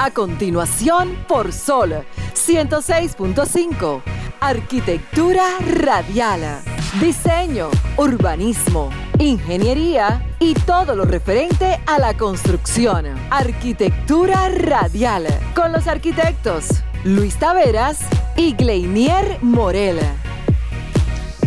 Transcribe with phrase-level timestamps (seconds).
[0.00, 4.00] A continuación, por Sol 106.5.
[4.38, 6.62] Arquitectura radial.
[7.00, 13.06] Diseño, urbanismo, ingeniería y todo lo referente a la construcción.
[13.30, 15.26] Arquitectura radial.
[15.56, 16.68] Con los arquitectos
[17.02, 17.98] Luis Taveras
[18.36, 19.98] y Gleinier Morel.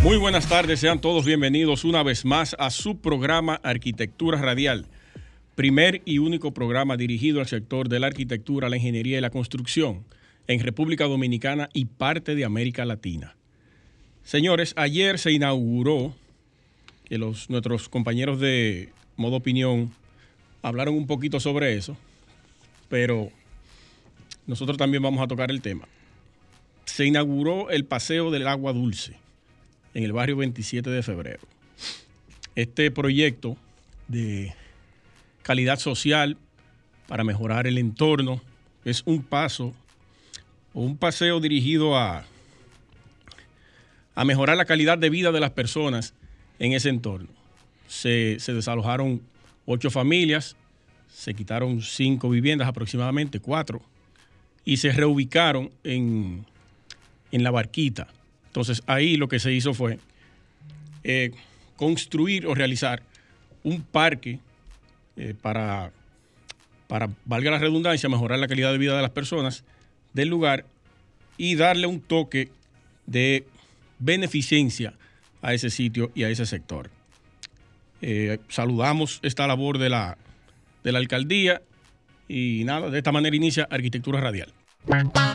[0.04, 4.88] Muy buenas tardes, sean todos bienvenidos una vez más a su programa Arquitectura Radial
[5.56, 10.06] primer y único programa dirigido al sector de la arquitectura, la ingeniería y la construcción
[10.48, 13.36] en República Dominicana y parte de América Latina.
[14.24, 16.16] Señores, ayer se inauguró,
[17.06, 19.92] que los, nuestros compañeros de Modo Opinión
[20.62, 21.98] hablaron un poquito sobre eso,
[22.90, 23.32] pero
[24.48, 25.88] nosotros también vamos a tocar el tema.
[26.86, 29.18] Se inauguró el Paseo del Agua Dulce
[29.94, 31.42] en el barrio 27 de febrero.
[32.56, 33.58] Este proyecto
[34.08, 34.54] de
[35.44, 36.38] calidad social,
[37.12, 38.42] para mejorar el entorno.
[38.86, 39.74] Es un paso
[40.74, 42.24] o un paseo dirigido a,
[44.16, 46.14] a mejorar la calidad de vida de las personas
[46.58, 47.28] en ese entorno.
[47.90, 49.22] Se, desalojaron
[49.66, 50.56] ocho familias,
[51.14, 53.82] se quitaron cinco viviendas aproximadamente, cuatro,
[54.64, 56.46] y se reubicaron en,
[57.34, 58.08] en la barquita.
[58.48, 60.00] Entonces ahí lo que se hizo fue
[61.04, 61.32] eh,
[61.76, 63.04] construir o realizar
[63.64, 64.40] un parque
[65.18, 65.92] eh, para,
[66.88, 69.64] para, valga la redundancia, mejorar la calidad de vida de las personas
[70.14, 70.66] del lugar
[71.38, 72.50] y darle un toque
[73.06, 73.46] de
[74.00, 74.94] beneficencia
[75.42, 76.90] a ese sitio y a ese sector.
[78.02, 80.18] Eh, saludamos esta labor de la,
[80.84, 81.62] de la alcaldía
[82.28, 84.54] y nada, de esta manera inicia Arquitectura Radial.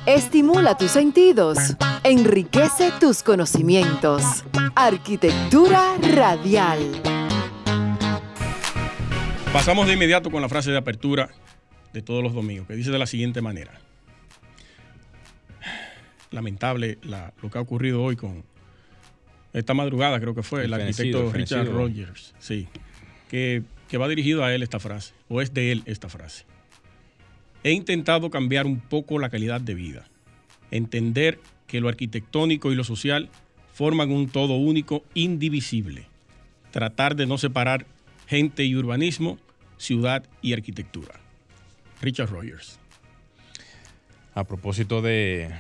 [0.06, 1.58] Estimula tus sentidos,
[2.02, 4.44] enriquece tus conocimientos.
[4.74, 7.15] Arquitectura Radial.
[9.56, 11.30] Pasamos de inmediato con la frase de apertura
[11.94, 13.72] de todos los domingos, que dice de la siguiente manera.
[16.30, 16.98] Lamentable
[17.40, 18.44] lo que ha ocurrido hoy con
[19.54, 22.68] esta madrugada, creo que fue, el, arquitecto Richard Rogers, sí,
[23.30, 26.44] que, que va dirigido a él esta frase, o es de él esta frase.
[27.64, 30.06] He intentado cambiar un poco la calidad de vida,
[30.70, 33.30] entender que lo arquitectónico y lo social
[33.72, 36.08] forman un todo único, indivisible,
[36.72, 37.86] tratar de no separar
[38.26, 39.38] gente y urbanismo,
[39.78, 41.14] ciudad y arquitectura.
[42.00, 42.78] Richard Rogers.
[44.34, 45.50] A propósito de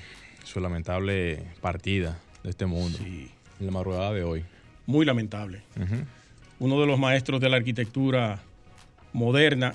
[0.44, 4.44] su lamentable partida de este mundo, en la madrugada de hoy.
[4.86, 5.62] Muy lamentable.
[6.58, 8.42] Uno de los maestros de la arquitectura
[9.12, 9.74] moderna,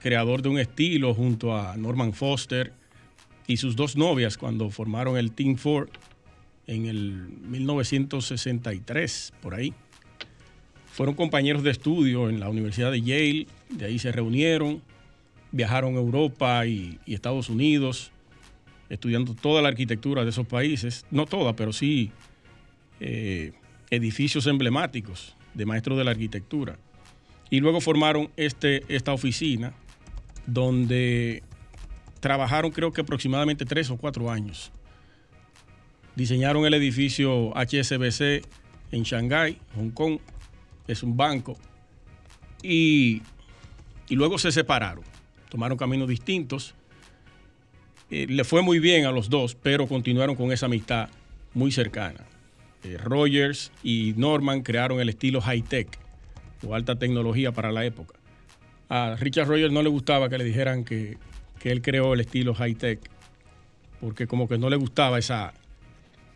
[0.00, 2.72] creador de un estilo junto a Norman Foster
[3.46, 5.88] y sus dos novias cuando formaron el Team Ford
[6.66, 9.74] en el 1963, por ahí.
[10.92, 13.46] Fueron compañeros de estudio en la Universidad de Yale,
[13.76, 14.82] de ahí se reunieron,
[15.52, 18.10] viajaron a Europa y, Estados Unidos,
[18.88, 22.10] estudiando toda la arquitectura de esos países, no toda, pero sí
[23.00, 23.52] eh,
[23.90, 26.78] edificios emblemáticos de maestros de la arquitectura.
[27.50, 29.74] Y luego formaron este, esta oficina
[30.46, 31.42] donde
[32.20, 34.72] trabajaron creo que aproximadamente tres o cuatro años.
[36.16, 38.46] Diseñaron el edificio HSBC
[38.92, 40.18] en Shanghái, Hong Kong,
[40.86, 41.58] es un banco.
[42.62, 43.22] Y,
[44.10, 45.04] luego se separaron,
[45.48, 46.74] tomaron caminos distintos.
[48.10, 51.08] Eh, le fue muy bien a los dos, pero continuaron con esa amistad
[51.54, 52.20] muy cercana.
[52.84, 55.88] Eh, Rogers y Norman crearon el estilo high-tech
[56.66, 58.18] o alta tecnología para la época.
[58.88, 61.16] A Richard Rogers no le gustaba que le dijeran que,
[61.58, 63.00] que él creó el estilo high-tech,
[64.00, 65.54] porque como que no le gustaba esa,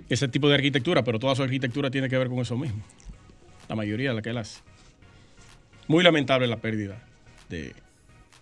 [0.08, 2.82] ese tipo de arquitectura, pero toda su arquitectura tiene que ver con eso mismo
[3.68, 4.60] la mayoría de la que él hace.
[5.86, 7.07] Muy lamentable la pérdida
[7.48, 7.75] de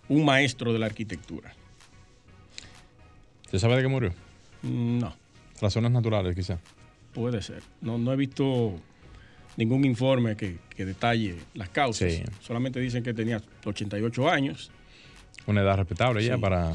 [0.09, 1.53] un maestro de la arquitectura.
[3.49, 4.13] ¿Se sabe de qué murió?
[4.61, 5.15] Mm, no.
[5.61, 6.59] Razones naturales, quizá.
[7.13, 7.63] Puede ser.
[7.81, 8.75] No, no he visto
[9.55, 12.21] ningún informe que, detalle las causas.
[12.41, 14.71] Solamente dicen que tenía 88 años.
[15.47, 16.73] Una edad respetable ya para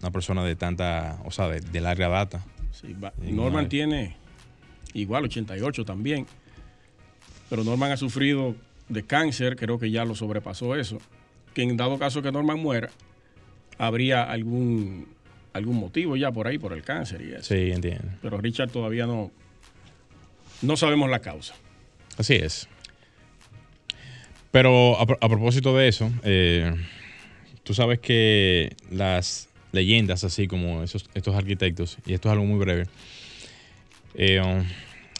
[0.00, 2.44] una persona de tanta, o sea, de, larga data.
[2.72, 4.16] Sí, Norman tiene
[4.92, 6.26] igual 88 también
[7.48, 8.56] pero Norman ha sufrido
[8.88, 10.98] de cáncer, creo que ya lo sobrepasó eso.
[11.54, 12.90] Que en dado caso que Norman muera,
[13.78, 15.06] habría algún,
[15.52, 17.54] algún motivo ya por ahí, por el cáncer y eso.
[17.54, 18.08] Sí, entiendo.
[18.20, 19.30] Pero Richard todavía no,
[20.62, 21.54] no sabemos la causa.
[22.18, 22.68] Así es.
[24.50, 26.72] Pero a, propósito de eso, eh,
[27.64, 32.60] tú sabes que las leyendas, así como esos, estos arquitectos, y esto es algo muy
[32.60, 32.86] breve,
[34.14, 34.64] eh, um,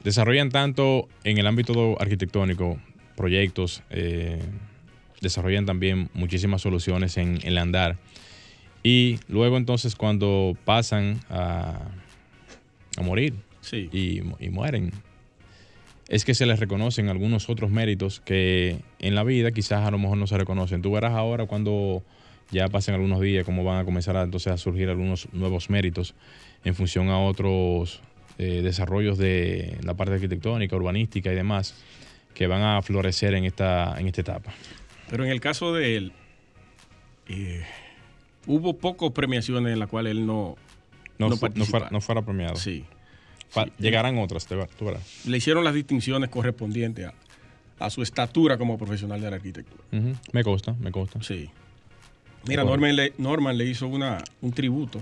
[0.05, 2.79] desarrollan tanto en el ámbito arquitectónico
[3.17, 4.39] proyectos, eh,
[5.25, 7.97] desarrollan también muchísimas soluciones en el andar
[8.85, 11.81] Y luego entonces cuando pasan a,
[12.97, 13.89] a morir Sí.
[13.93, 14.93] y, mu- y mueren,
[16.09, 19.99] es que se les reconocen algunos otros méritos que en la vida quizás a lo
[19.99, 20.83] mejor no se reconocen.
[20.83, 22.03] Tú verás ahora cuando
[22.51, 26.15] ya pasen algunos días cómo van a comenzar a, entonces a surgir algunos nuevos méritos
[26.63, 28.03] en función a otros
[28.37, 31.75] eh, desarrollos de la parte arquitectónica, urbanística y demás
[32.35, 34.53] que van a florecer en esta, en esta etapa.
[35.11, 36.13] Pero en el caso de él,
[37.29, 37.65] eh,
[38.47, 40.57] hubo pocas premiaciones en las cuales él no,
[41.19, 42.57] No, fuera, no fuera premiado.
[42.57, 42.85] sí.
[43.79, 45.27] Llegarán otras, te va- tú verás.
[45.27, 47.15] le hicieron las distinciones correspondientes a,
[47.79, 49.81] a su estatura como profesional de la arquitectura.
[50.33, 51.23] Me consta, me consta.
[51.23, 51.49] Sí.
[52.49, 52.65] Mira.
[52.65, 55.01] Norman le, Norman le hizo una, un tributo.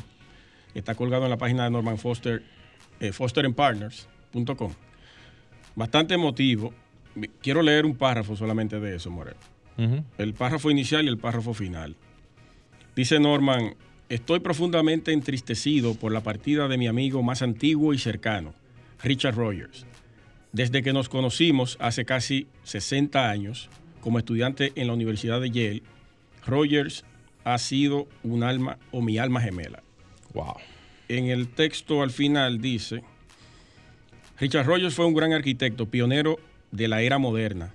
[0.75, 2.43] Está colgado en la página de Norman Foster,
[3.01, 4.73] eh, fosterandpartners.com.
[5.75, 6.75] Bastante emotivo.
[7.41, 9.11] Quiero leer un párrafo solamente de eso,
[10.19, 11.97] El párrafo inicial y el párrafo final.
[12.95, 13.75] Dice Norman,
[14.09, 18.55] estoy profundamente entristecido por la partida de mi amigo más antiguo y cercano,
[19.03, 19.87] Richard Rogers.
[20.53, 23.71] Desde que nos conocimos hace casi 60 años,
[24.01, 25.83] como estudiante en la Universidad de Yale,
[26.47, 27.05] Rogers
[27.45, 29.83] ha sido un alma o mi alma gemela.
[30.35, 30.57] Wow.
[31.09, 33.03] En el texto al final dice,
[34.39, 36.39] Richard Rogers fue un gran arquitecto, pionero
[36.71, 37.73] de la era moderna,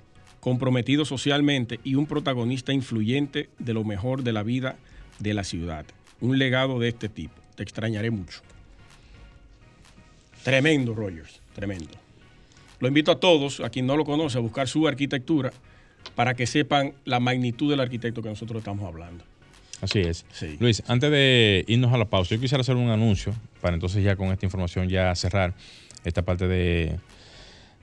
[0.48, 4.78] comprometido socialmente y un protagonista influyente de lo mejor de la vida
[5.20, 5.86] de la ciudad.
[6.22, 7.34] Un legado de este tipo.
[7.58, 8.40] Te extrañaré mucho.
[10.46, 11.92] Tremendo, Rogers, tremendo.
[12.80, 15.52] Lo invito a todos, a quien no lo conoce, a buscar su arquitectura
[16.16, 19.26] para que sepan la magnitud del arquitecto que nosotros estamos hablando.
[19.82, 20.26] Así es.
[20.32, 20.56] Sí.
[20.62, 24.16] Luis, antes de irnos a la pausa, yo quisiera hacer un anuncio para entonces ya
[24.16, 25.56] con esta información ya cerrar
[26.06, 26.98] esta parte de,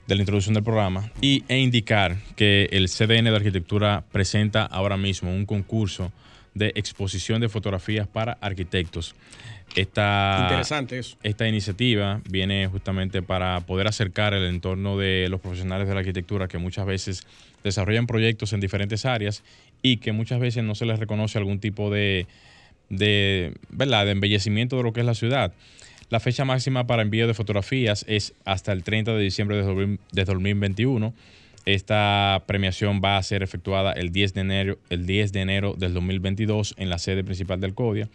[0.06, 4.96] de la introducción del programa y, e indicar que el CDN de Arquitectura presenta ahora
[4.96, 6.12] mismo un concurso
[6.54, 9.14] de exposición de fotografías para arquitectos.
[9.74, 11.16] Esta, Interesante eso.
[11.22, 16.46] esta iniciativa viene justamente para poder acercar el entorno de los profesionales de la arquitectura
[16.46, 17.26] que muchas veces
[17.64, 19.42] desarrollan proyectos en diferentes áreas
[19.82, 22.26] y que muchas veces no se les reconoce algún tipo de,
[22.88, 24.04] de, ¿verdad?
[24.04, 25.52] de embellecimiento de lo que es la ciudad.
[26.10, 30.00] La fecha máxima para envío de fotografías es hasta el 30 de diciembre de 2000
[30.12, 31.14] de 2021.
[31.64, 35.94] Esta premiación va a ser efectuada el 10 de enero, el 10 de enero del
[35.94, 38.10] 2022 en la sede principal del CODIA.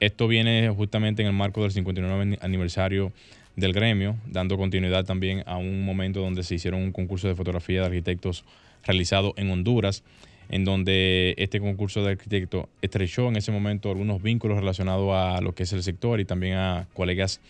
[0.00, 3.12] Esto viene justamente en el marco del 59 aniversario
[3.54, 7.80] del gremio, dando continuidad también a un momento donde se hicieron un concurso de fotografía
[7.80, 8.44] de arquitectos
[8.84, 10.02] realizado en Honduras,
[10.50, 15.54] en donde este concurso de arquitectos estrechó en ese momento algunos vínculos relacionados a lo
[15.54, 17.40] que es el sector y también a colegas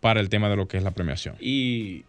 [0.00, 1.36] para el tema de lo que es la premiación.
[1.40, 2.04] ¿Y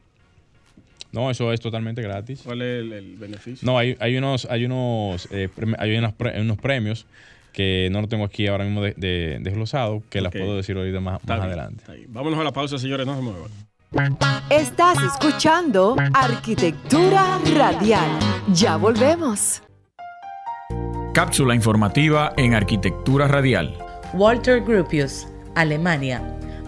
[1.16, 2.42] No, eso es totalmente gratis.
[2.44, 3.66] cuál es el, el beneficio?
[3.66, 7.06] No, hay, hay unos, hay unos, eh, hay unos, pre- unos premios
[7.54, 11.00] que no lo tengo aquí ahora mismo de- de- desglosado, que las puedo decir ahorita
[11.00, 11.84] más, Está más bien, adelante.
[12.10, 13.50] Vámonos a la pausa, señores, no se muevan.
[14.50, 18.10] Estás escuchando Arquitectura Radial.
[18.54, 19.62] Ya volvemos.
[21.14, 23.74] Cápsula informativa en Arquitectura Radial.
[24.14, 26.22] Walter Gropius, Alemania,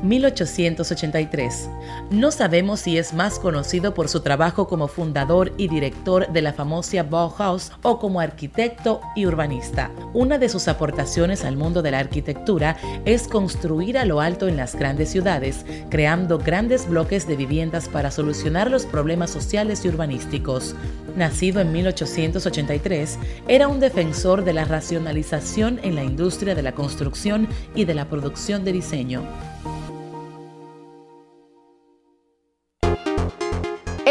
[0.04, 1.70] 1883.
[2.12, 6.54] No sabemos si es más conocido por su trabajo como fundador y director de la
[6.54, 9.92] famosa Bauhaus o como arquitecto y urbanista.
[10.14, 14.58] Una de sus aportaciones al mundo de la arquitectura es construir a lo alto en
[14.58, 20.76] las grandes ciudades, creando grandes bloques de viviendas para solucionar los problemas sociales y urbanísticos.
[21.16, 27.48] Nacido en 1883, era un defensor de la racionalización en la industria de la construcción
[27.76, 29.24] y de la producción de diseño.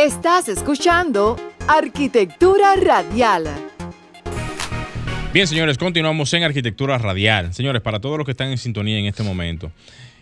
[0.06, 1.36] Estás escuchando
[1.66, 3.44] Arquitectura Radial.
[5.32, 7.52] Bien, señores, continuamos en Arquitectura Radial.
[7.52, 9.72] Señores, para todos los que están en sintonía en este momento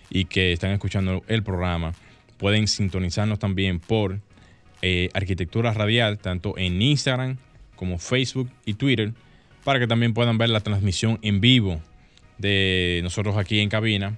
[0.09, 1.93] y que están escuchando el programa,
[2.39, 4.21] pueden sintonizarnos también por
[4.81, 7.37] eh, Arquitectura Radial, tanto en Instagram
[7.77, 9.13] como Facebook y Twitter,
[9.65, 11.79] para que también puedan ver la transmisión en vivo
[12.39, 14.17] de nosotros aquí en cabina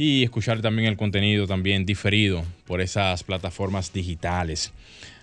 [0.00, 4.72] y escuchar también el contenido también diferido por esas plataformas digitales.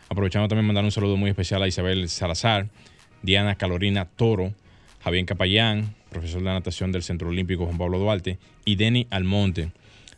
[0.09, 2.67] Aprovechando también mandar un saludo muy especial a Isabel Salazar,
[3.23, 4.53] Diana Calorina Toro,
[5.01, 9.71] Javier Capayán, profesor de natación del Centro Olímpico Juan Pablo Duarte, y Denny Almonte.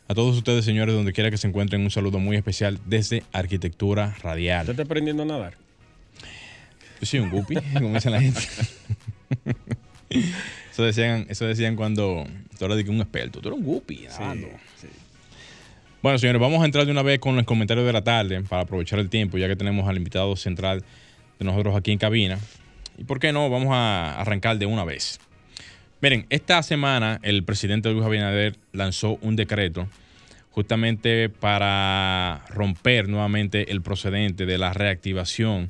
[0.07, 4.15] A todos ustedes, señores, donde quiera que se encuentren, un saludo muy especial desde Arquitectura
[4.23, 4.61] Radial.
[4.61, 5.53] ¿Usted está aprendiendo a nadar?
[6.99, 8.41] Yo soy un guppy, como dicen la gente.
[10.77, 12.25] eso, decían, eso decían cuando
[12.57, 13.41] tú eras un experto.
[13.41, 14.47] Tú eres un guppy nadando.
[16.01, 18.61] Bueno, señores, vamos a entrar de una vez con los comentarios de la tarde para
[18.61, 20.83] aprovechar el tiempo, ya que tenemos al invitado central
[21.39, 22.37] de nosotros aquí en cabina.
[22.97, 25.19] Y por qué no, vamos a arrancar de una vez.
[26.01, 29.87] Miren, esta semana el presidente Luis Abinader lanzó un decreto
[30.51, 35.69] justamente para romper nuevamente el procedente de la reactivación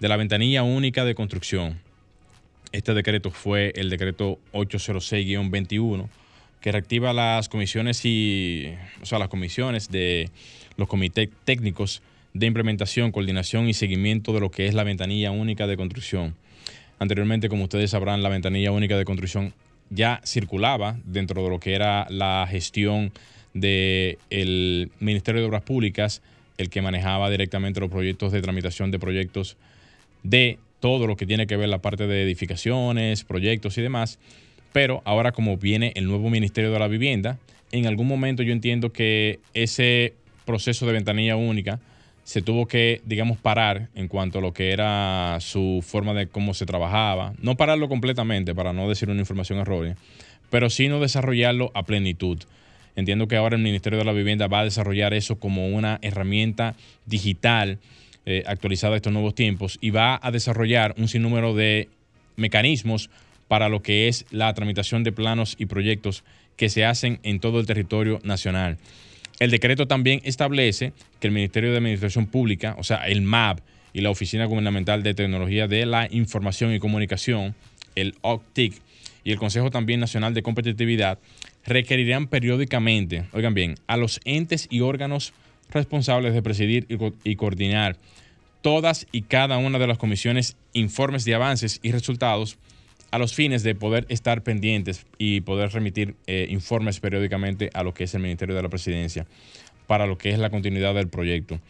[0.00, 1.85] de la ventanilla única de construcción.
[2.76, 6.10] Este decreto fue el decreto 806-21
[6.60, 10.28] que reactiva las comisiones y, o sea, las comisiones de
[10.76, 12.02] los comités técnicos
[12.34, 16.34] de implementación, coordinación y seguimiento de lo que es la ventanilla única de construcción.
[16.98, 19.54] Anteriormente, como ustedes sabrán, la ventanilla única de construcción
[19.88, 23.10] ya circulaba dentro de lo que era la gestión
[23.54, 26.20] del Ministerio de Obras Públicas,
[26.58, 29.56] el que manejaba directamente los proyectos de tramitación de proyectos
[30.24, 34.18] de todo lo que tiene que ver la parte de edificaciones, proyectos y demás.
[34.72, 37.38] Pero ahora como viene el nuevo Ministerio de la Vivienda,
[37.72, 40.14] en algún momento yo entiendo que ese
[40.44, 41.80] proceso de ventanilla única
[42.24, 46.54] se tuvo que, digamos, parar en cuanto a lo que era su forma de cómo
[46.54, 47.34] se trabajaba.
[47.40, 49.96] No pararlo completamente para no decir una información errónea,
[50.50, 52.38] pero sí no desarrollarlo a plenitud.
[52.96, 56.74] Entiendo que ahora el Ministerio de la Vivienda va a desarrollar eso como una herramienta
[57.04, 57.78] digital
[58.26, 61.88] eh, actualizada estos nuevos tiempos y va a desarrollar un sinnúmero de
[62.36, 63.08] mecanismos
[63.48, 66.24] para lo que es la tramitación de planos y proyectos
[66.56, 68.78] que se hacen en todo el territorio nacional.
[69.38, 73.60] El decreto también establece que el Ministerio de Administración Pública, o sea, el MAP
[73.92, 77.54] y la Oficina Gubernamental de Tecnología de la Información y Comunicación,
[77.94, 78.80] el OCTIC,
[79.26, 81.18] y el Consejo también Nacional de Competitividad,
[81.64, 85.32] requerirán periódicamente, oigan bien, a los entes y órganos
[85.70, 86.86] responsables de presidir
[87.24, 87.96] y, coordinar
[88.62, 92.58] todas y cada una de las comisiones informes de avances y resultados
[93.10, 97.94] a los fines de poder estar pendientes y poder remitir eh, informes periódicamente a lo
[97.94, 99.26] que es el Ministerio de la Presidencia
[99.86, 101.60] para lo que es la continuidad del proyecto.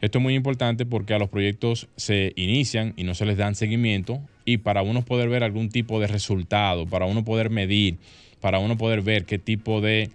[0.00, 3.54] Esto es muy importante porque a los proyectos se inician y no se les dan
[3.54, 7.96] seguimiento y para uno poder ver algún tipo de resultado, para uno poder medir,
[8.40, 10.10] para uno poder ver qué tipo de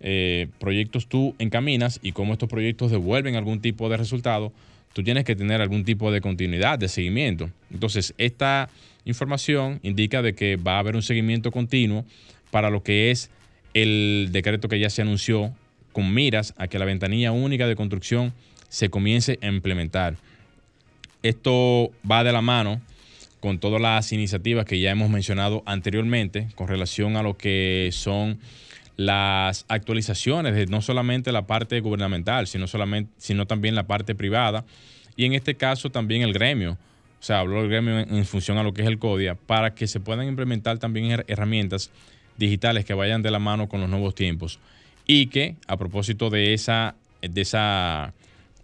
[0.00, 4.52] eh, proyectos tú encaminas y cómo estos proyectos devuelven algún tipo de resultado,
[4.92, 7.50] tú tienes que tener algún tipo de continuidad, de seguimiento.
[7.70, 8.68] Entonces, esta
[9.04, 12.04] información indica de que va a haber un seguimiento continuo
[12.50, 13.30] para lo que es
[13.74, 15.52] el decreto que ya se anunció
[15.92, 18.32] con miras a que la ventanilla única de construcción
[18.68, 20.16] se comience a implementar.
[21.22, 22.80] Esto va de la mano
[23.40, 28.38] con todas las iniciativas que ya hemos mencionado anteriormente con relación a lo que son
[28.96, 34.64] las actualizaciones de no solamente la parte gubernamental, sino, solamente, sino también la parte privada
[35.16, 36.78] y en este caso también el gremio
[37.20, 39.86] o sea, habló el gremio en, función a lo que es el CODIA, para que
[39.86, 41.90] se puedan implementar también herramientas
[42.36, 44.58] digitales que vayan de la mano con los nuevos tiempos.
[45.06, 48.12] Y que, a propósito de, esa, de, esa,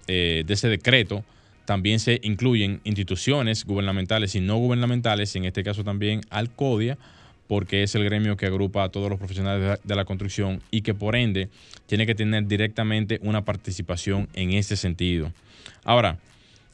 [0.06, 1.24] eh, de ese decreto,
[1.64, 6.98] también se incluyen instituciones gubernamentales y no gubernamentales, en este caso también al CODIA,
[7.52, 10.94] porque es el gremio que agrupa a todos los profesionales de la construcción y que
[10.94, 11.50] por ende
[11.84, 15.30] tiene que tener directamente una participación en ese sentido.
[15.84, 16.18] Ahora,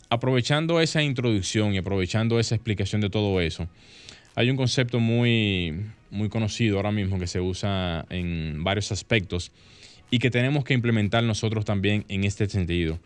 [0.08, 3.66] aprovechando esa introducción y aprovechando esa explicación de todo eso,
[4.36, 5.74] hay un concepto muy,
[6.12, 9.50] muy conocido ahora mismo que se usa en varios aspectos
[10.12, 13.00] y que tenemos que implementar nosotros también en este sentido.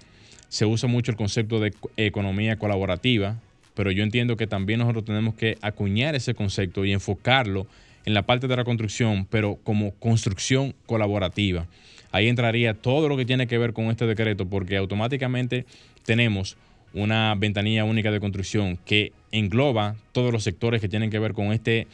[0.51, 3.41] Se usa mucho el concepto de economía colaborativa,
[3.75, 7.67] pero yo entiendo que también nosotros tenemos que acuñar ese concepto y enfocarlo
[8.05, 11.67] en la parte de la construcción, pero como construcción colaborativa.
[12.11, 15.65] Ahí entraría todo lo que tiene que ver con este decreto, porque automáticamente
[16.05, 16.57] tenemos
[16.95, 21.53] una ventanilla única de construcción que engloba todos los sectores que tienen que ver con
[21.53, 21.87] este,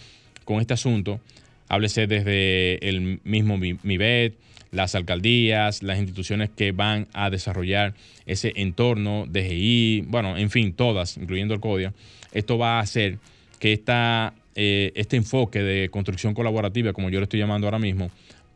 [0.45, 1.21] con este asunto.
[1.69, 4.35] Háblese desde el mismo MIBET,
[4.71, 7.95] las alcaldías, las instituciones que van a desarrollar
[8.27, 11.93] ese entorno, DGI, bueno, en fin, todas, incluyendo el CODIA,
[12.33, 13.19] esto va a hacer
[13.59, 18.11] que esta, eh, este enfoque de construcción colaborativa, como yo lo estoy llamando ahora mismo,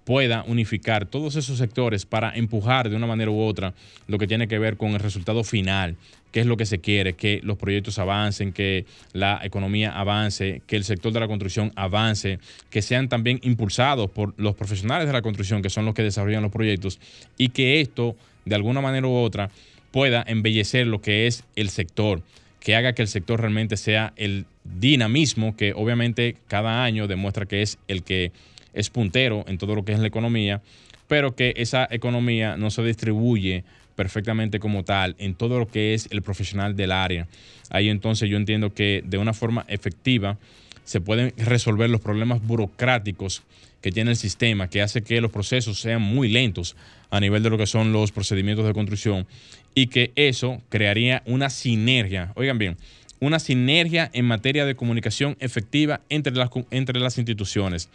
[0.05, 3.75] pueda unificar todos esos sectores para empujar de una manera u otra
[4.09, 5.97] lo que tiene que ver con el resultado final,
[6.33, 10.77] qué es lo que se quiere, que los proyectos avancen, que la economía avance, que
[10.77, 12.39] el sector de la construcción avance,
[12.71, 16.43] que sean también impulsados por los profesionales de la construcción, que son los que desarrollan
[16.43, 16.99] los proyectos,
[17.37, 19.51] y que esto, de alguna manera u otra,
[19.91, 22.23] pueda embellecer lo que es el sector,
[22.61, 27.63] que haga que el sector realmente sea el dinamismo que obviamente cada año demuestra que
[27.63, 28.33] es el que
[28.73, 30.63] es puntero en todo lo que es la economía,
[31.09, 33.65] pero que esa economía no se distribuye
[33.95, 37.29] perfectamente como tal en todo lo que es el profesional del área.
[37.71, 40.39] Ahí entonces yo entiendo que de una forma efectiva
[40.85, 43.43] se pueden resolver los problemas burocráticos
[43.81, 46.77] que tiene el sistema, que hace que los procesos sean muy lentos
[47.11, 49.27] a nivel de lo que son los procedimientos de construcción
[49.75, 52.77] y que eso crearía una sinergia, oigan bien,
[53.21, 57.89] una sinergia en materia de comunicación efectiva entre las, entre las instituciones.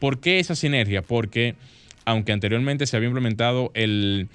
[0.00, 1.02] ¿Por qué esa sinergia?
[1.02, 1.54] Porque
[2.04, 4.28] aunque anteriormente se había implementado el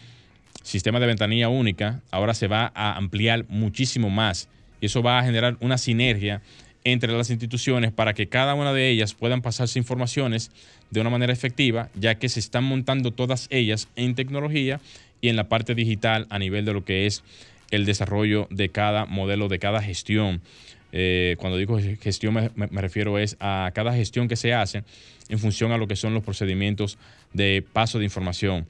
[0.64, 4.48] sistema de ventanilla única, ahora se va a ampliar muchísimo más
[4.80, 6.42] y eso va a generar una sinergia
[6.84, 10.52] entre las instituciones para que cada una de ellas puedan pasarse informaciones
[10.92, 14.80] de una manera efectiva, ya que se están montando todas ellas en tecnología
[15.20, 17.24] y en la parte digital a nivel de lo que es
[17.72, 20.42] el desarrollo de cada modelo, de cada gestión.
[20.98, 24.86] Eh, cuando digo gestión me, refiero es a cada gestión que se hace
[25.28, 26.98] en función a lo que son los procedimientos
[27.34, 28.66] de paso de información.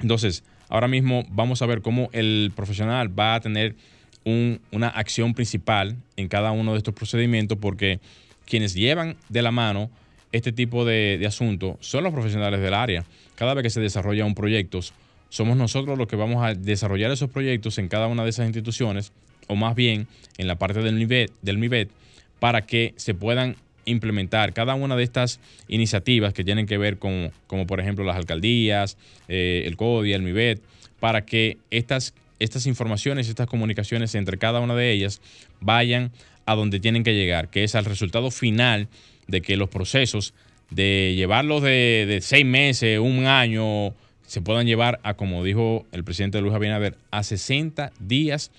[0.00, 3.76] Entonces, ahora mismo vamos a ver cómo el profesional va a tener
[4.24, 8.00] una acción principal en cada uno de estos procedimientos porque
[8.46, 9.90] quienes llevan de la mano
[10.32, 13.04] este tipo de asuntos son los profesionales del área.
[13.36, 14.80] Cada vez que se desarrolla un proyecto,
[15.28, 19.12] somos nosotros los que vamos a desarrollar esos proyectos en cada una de esas instituciones,
[19.46, 20.06] o más bien
[20.38, 21.90] en la parte del MIBET, del MIBET
[22.38, 27.30] para que se puedan implementar cada una de estas iniciativas que tienen que ver con,
[27.46, 28.96] como por ejemplo las alcaldías,
[29.28, 30.60] eh, el CODIA, el MIBET,
[31.00, 35.20] para que estas, estas informaciones, estas comunicaciones entre cada una de ellas
[35.60, 36.12] vayan
[36.46, 38.88] a donde tienen que llegar, que es al resultado final
[39.26, 40.34] de que los procesos
[40.70, 43.94] de llevarlos de, de seis meses, un año,
[44.26, 48.50] se puedan llevar a, como dijo el presidente Luis Abinader, a 60 días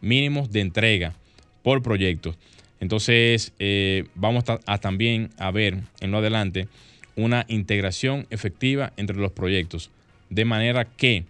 [0.00, 1.14] mínimos de entrega
[1.62, 2.34] por proyecto.
[2.80, 6.68] Entonces, eh, vamos a, también a ver en lo adelante
[7.16, 9.90] una integración efectiva entre los proyectos,
[10.30, 11.24] de manera que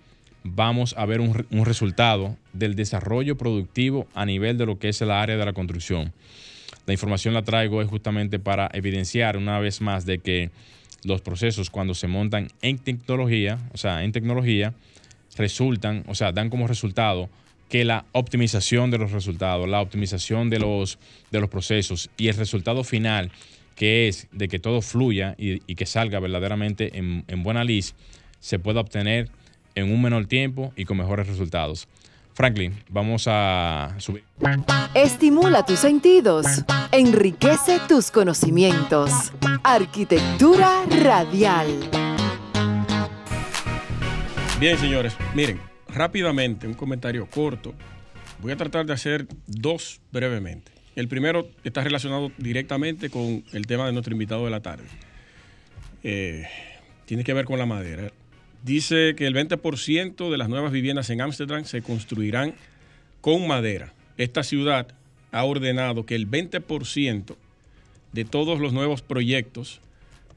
[0.44, 5.00] vamos a ver un, un, resultado del desarrollo productivo a nivel de lo que es
[5.00, 6.12] el área de la construcción.
[6.86, 10.50] La información la traigo es justamente para evidenciar una vez más de que
[11.04, 14.74] los procesos cuando se montan en tecnología, o sea, en tecnología,
[15.36, 17.28] resultan, o sea, dan como resultado
[17.68, 20.98] que la optimización de los resultados, la optimización de los,
[21.30, 23.30] de los procesos y el resultado final,
[23.76, 27.94] que es de que todo fluya y, y que salga verdaderamente en, en buena luz,
[28.40, 29.28] se pueda obtener
[29.74, 31.86] en un menor tiempo y con mejores resultados.
[32.34, 34.22] Franklin, vamos a subir.
[34.94, 36.46] Estimula tus sentidos,
[36.92, 39.32] enriquece tus conocimientos.
[39.64, 41.66] Arquitectura radial.
[44.60, 47.74] Bien, señores, miren, rápidamente, un comentario corto.
[48.40, 50.72] Voy a tratar de hacer dos brevemente.
[50.94, 54.86] El primero está relacionado directamente con el tema de nuestro invitado de la tarde.
[56.02, 56.46] Eh,
[57.06, 58.12] tiene que ver con la madera.
[58.62, 62.54] Dice que el 20% de las nuevas viviendas en Ámsterdam se construirán
[63.20, 63.94] con madera.
[64.16, 64.88] Esta ciudad
[65.30, 67.36] ha ordenado que el 20%
[68.12, 69.80] de todos los nuevos proyectos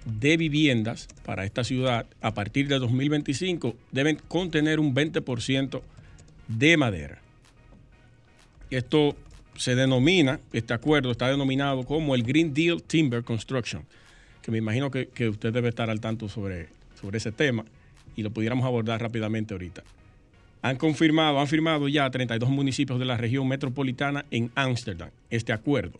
[0.05, 5.81] de viviendas para esta ciudad a partir de 2025 deben contener un 20%
[6.47, 7.19] de madera.
[8.69, 9.15] Esto
[9.55, 13.83] se denomina, este acuerdo está denominado como el Green Deal Timber Construction,
[14.41, 17.65] que me imagino que, usted debe estar al tanto sobre, sobre ese tema
[18.15, 19.83] y lo pudiéramos abordar rápidamente ahorita.
[20.63, 25.99] Han confirmado, han firmado ya 32 municipios de la región metropolitana en Ámsterdam este acuerdo.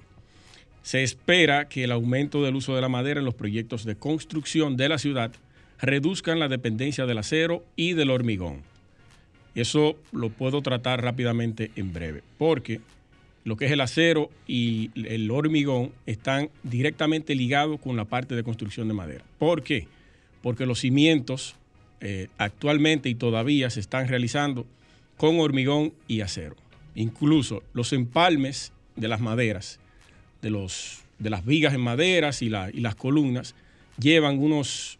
[0.84, 4.78] Se espera que el aumento del uso de la madera en los proyectos de construcción
[4.78, 5.32] de la ciudad
[5.80, 8.62] reduzcan la dependencia del acero y del hormigón.
[9.56, 12.80] Eso lo puedo tratar rápidamente en breve, porque
[13.44, 18.44] lo que es el acero y el hormigón están directamente ligados con la parte de
[18.44, 19.26] construcción de madera.
[19.40, 19.88] ¿Por qué?
[20.42, 21.56] Porque los cimientos
[22.00, 24.66] eh, actualmente y todavía se están realizando
[25.18, 26.56] con hormigón y acero.
[26.96, 29.80] Incluso los empalmes de las maderas,
[30.42, 33.56] de, los, de las vigas en maderas y, y las columnas,
[33.98, 35.00] llevan unos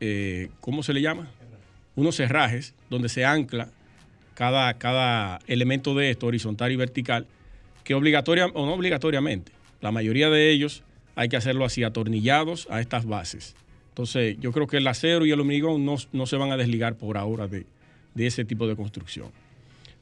[0.00, 1.28] eh, ¿cómo se le llama?
[1.94, 3.68] Unos cerrajes donde se ancla
[4.34, 7.26] cada, cada elemento de esto, horizontal y vertical,
[7.84, 10.82] que obligatoria o no obligatoriamente, la mayoría de ellos
[11.14, 13.54] hay que hacerlo así, atornillados a estas bases.
[13.90, 17.18] Entonces, yo creo que el acero y el hormigón no, se van a desligar por
[17.18, 17.66] ahora de,
[18.14, 19.30] de ese tipo de construcción.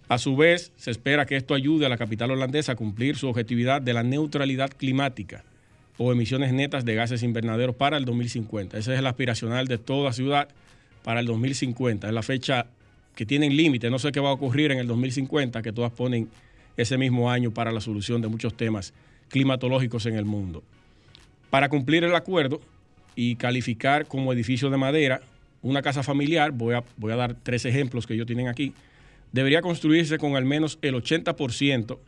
[0.09, 3.29] A su vez, se espera que esto ayude a la capital holandesa a cumplir su
[3.29, 5.44] objetividad de la neutralidad climática
[5.99, 8.79] o emisiones netas de gases invernaderos para el 2050.
[8.79, 10.49] Ese es el aspiracional de toda ciudad
[11.05, 12.09] para el 2050.
[12.09, 12.66] Es la fecha
[13.14, 13.90] que tienen límite.
[13.90, 16.31] No sé qué va a ocurrir en el 2050, que todas ponen
[16.79, 18.94] ese mismo año para la solución de muchos temas
[19.29, 20.62] climatológicos en el mundo.
[21.51, 22.61] Para cumplir el acuerdo
[23.14, 25.21] y calificar como edificio de madera
[25.61, 28.73] una casa familiar, voy a, voy a dar tres ejemplos que ellos tienen aquí,
[29.33, 31.99] debería construirse con al menos el 80%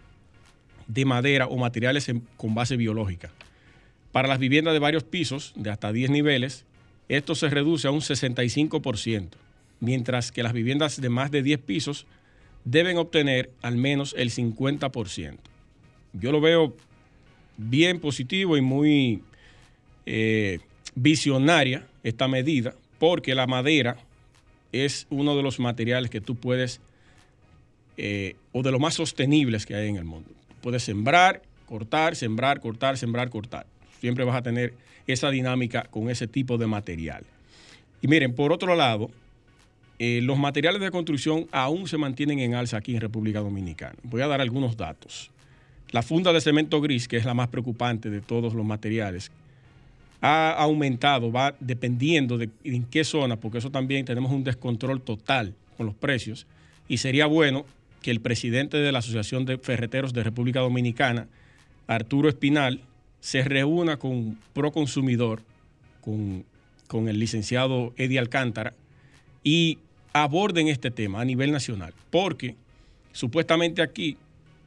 [0.87, 3.30] de madera o materiales con base biológica.
[4.12, 6.64] Para las viviendas de varios pisos, de hasta 10 niveles,
[7.09, 9.28] esto se reduce a un 65%,
[9.80, 12.06] mientras que las viviendas de más de 10 pisos
[12.64, 15.38] deben obtener al menos el 50%.
[16.12, 16.76] Yo lo veo
[17.56, 19.22] bien positivo y muy
[20.06, 20.61] eh,
[20.94, 23.96] visionaria esta medida, porque la madera
[24.72, 26.80] es uno de los materiales que tú puedes,
[27.96, 30.29] eh, o de los más sostenibles que hay en el mundo.
[30.62, 33.66] Puedes sembrar, cortar, sembrar, cortar, sembrar, cortar.
[34.00, 34.74] Siempre vas a tener
[35.07, 37.24] esa dinámica con ese tipo de material.
[38.03, 39.11] Y miren, por otro lado,
[39.98, 43.96] eh, los materiales de construcción aún se mantienen en alza aquí en República Dominicana.
[44.03, 45.31] Voy a dar algunos datos.
[45.90, 49.31] La funda de cemento gris, que es la más preocupante de todos los materiales,
[50.22, 55.55] ha aumentado, va dependiendo de en qué zona, porque eso también tenemos un descontrol total
[55.76, 56.46] con los precios.
[56.88, 57.64] Y sería bueno
[58.02, 61.28] que el presidente de la Asociación de Ferreteros de República Dominicana,
[61.86, 62.80] Arturo Espinal,
[63.20, 65.42] se reúna con Proconsumidor,
[66.00, 66.44] con,
[66.86, 68.72] con el licenciado Eddie Alcántara,
[69.44, 69.78] y
[70.12, 72.56] aborden este tema a nivel nacional, porque
[73.12, 74.16] supuestamente aquí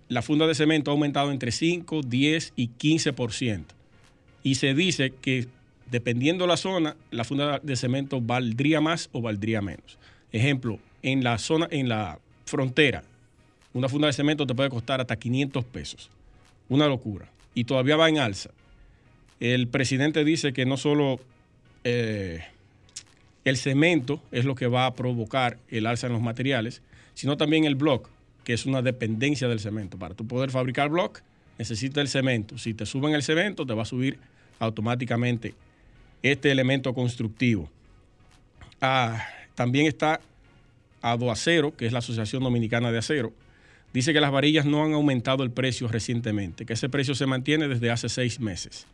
[0.10, 3.64] la funda de cemento ha aumentado entre 5, 10 y 15%.
[4.44, 5.48] Y se dice que
[5.90, 9.98] dependiendo la zona, la funda de cemento valdría más o valdría menos.
[10.32, 13.04] Ejemplo, en la zona, en la frontera,
[13.74, 16.10] una funda de cemento te puede costar hasta 500 pesos.
[16.70, 17.28] Una locura.
[17.54, 18.52] Y todavía va en alza.
[19.40, 21.20] El presidente dice que no solo
[21.84, 22.44] eh,
[23.44, 26.82] el cemento es lo que va a provocar el alza en los materiales,
[27.14, 28.10] sino también el block,
[28.44, 29.98] que es una dependencia del cemento.
[29.98, 31.22] Para tú poder fabricar block,
[31.58, 32.58] necesita el cemento.
[32.58, 34.18] Si te suben el cemento, te va a subir
[34.60, 35.56] automáticamente
[36.22, 37.70] este elemento constructivo.
[38.82, 40.22] Ah, también está
[41.02, 43.34] Adoacero, que es la Asociación Dominicana de Acero.
[43.94, 47.68] Dice que las varillas no han aumentado el precio recientemente, que ese precio se mantiene
[47.68, 48.88] desde hace seis meses.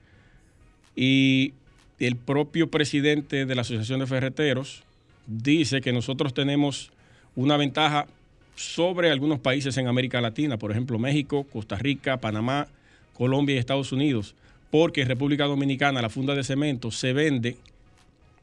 [0.96, 1.54] Y
[2.00, 4.84] el propio presidente de la Asociación de Ferreteros
[5.26, 6.92] dice que nosotros tenemos
[7.36, 8.08] una ventaja
[8.56, 12.68] sobre algunos países en América Latina, por ejemplo México, Costa Rica, Panamá,
[13.14, 14.36] Colombia y Estados Unidos,
[14.70, 17.56] porque en República Dominicana la funda de cemento se vende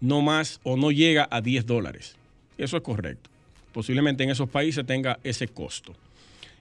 [0.00, 2.16] no más o no llega a 10 dólares.
[2.56, 3.28] Eso es correcto.
[3.72, 5.94] Posiblemente en esos países tenga ese costo.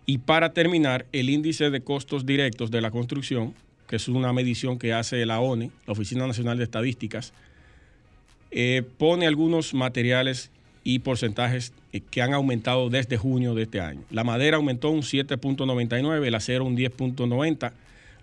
[0.06, 3.54] Y para terminar, el índice de costos directos de la construcción
[3.88, 7.34] que es una medición que hace la ONE, la Oficina Nacional de Estadísticas,
[8.52, 10.52] eh, pone algunos materiales
[10.84, 14.02] y porcentajes eh, que han aumentado desde junio de este año.
[14.10, 17.72] La madera aumentó un 7.99, el acero un 10.90,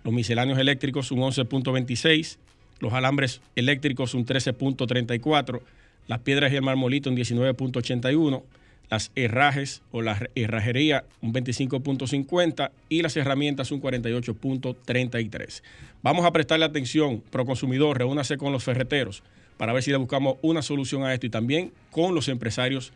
[0.03, 2.37] los misceláneos eléctricos un 11.26,
[2.79, 5.61] los alambres eléctricos un 13.34,
[6.07, 8.43] las piedras y el marmolito un 19.81
[8.93, 15.63] las herrajes o la herrajería un 25.50 y las herramientas un 48.33.
[16.03, 19.23] Vamos a prestarle atención, Proconsumidor, reúnase con los ferreteros
[19.57, 22.93] para ver si le buscamos una solución a esto y también con los empresarios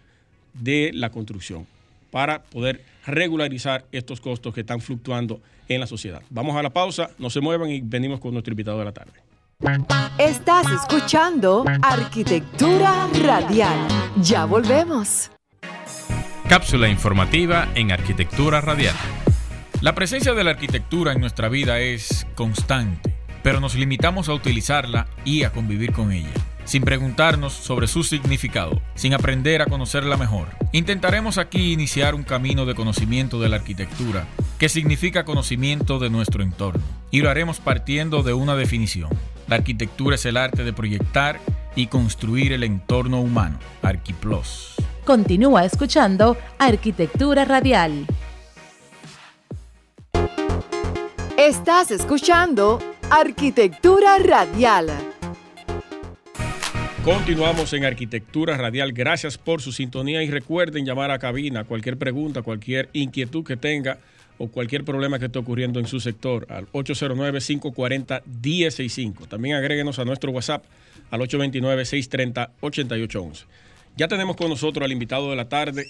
[0.53, 1.65] de la construcción
[2.11, 6.21] para poder regularizar estos costos que están fluctuando en la sociedad.
[6.29, 9.13] Vamos a la pausa, no se muevan y venimos con nuestro invitado de la tarde.
[10.19, 13.79] Estás escuchando Arquitectura Radial.
[14.21, 15.31] Ya volvemos.
[16.49, 18.95] Cápsula informativa en Arquitectura Radial.
[19.81, 25.07] La presencia de la arquitectura en nuestra vida es constante, pero nos limitamos a utilizarla
[25.25, 26.31] y a convivir con ella,
[26.63, 30.47] sin preguntarnos sobre su significado, sin aprender a conocerla mejor.
[30.71, 34.25] Intentaremos aquí iniciar un camino de conocimiento de la arquitectura,
[34.57, 39.09] que significa conocimiento de nuestro entorno, y lo haremos partiendo de una definición.
[39.49, 41.41] La arquitectura es el arte de proyectar
[41.75, 43.59] y construir el entorno humano.
[43.81, 44.77] Arquiplos.
[45.07, 48.05] Continúa escuchando Arquitectura Radial.
[51.37, 54.87] Estás escuchando Arquitectura Radial.
[57.05, 58.91] Continuamos en Arquitectura Radial.
[58.91, 63.99] Gracias por su sintonía y recuerden llamar a cabina cualquier pregunta, cualquier inquietud que tenga
[64.37, 69.29] o cualquier problema que esté ocurriendo en su sector al 809-540-1065.
[69.29, 70.65] También agréguenos a nuestro WhatsApp
[71.11, 73.45] al 829-630-8811.
[73.97, 75.85] Ya tenemos con nosotros al invitado de la tarde.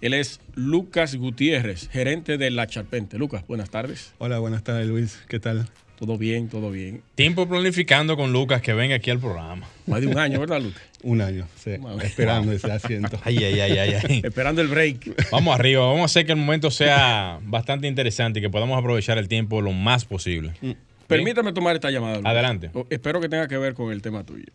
[0.00, 3.18] Él es Lucas Gutiérrez, gerente de La Charpente.
[3.18, 4.12] Lucas, buenas tardes.
[4.18, 5.18] Hola, buenas tardes Luis.
[5.28, 5.66] ¿Qué tal?
[5.98, 7.00] Todo bien, todo bien.
[7.14, 9.66] Tiempo planificando con Lucas que venga aquí al programa.
[9.86, 10.82] Más de un año, ¿verdad, Lucas?
[11.02, 11.70] un año, sí.
[12.02, 13.18] Esperando ese asiento.
[13.24, 14.20] Ay, ay, ay, ay, ay.
[14.24, 15.30] Esperando el break.
[15.30, 19.16] Vamos arriba, vamos a hacer que el momento sea bastante interesante y que podamos aprovechar
[19.18, 20.52] el tiempo lo más posible.
[20.60, 20.72] Mm.
[21.06, 22.16] Permítame tomar esta llamada.
[22.16, 22.30] Lucas.
[22.32, 22.70] Adelante.
[22.74, 24.46] O- Espero que tenga que ver con el tema tuyo.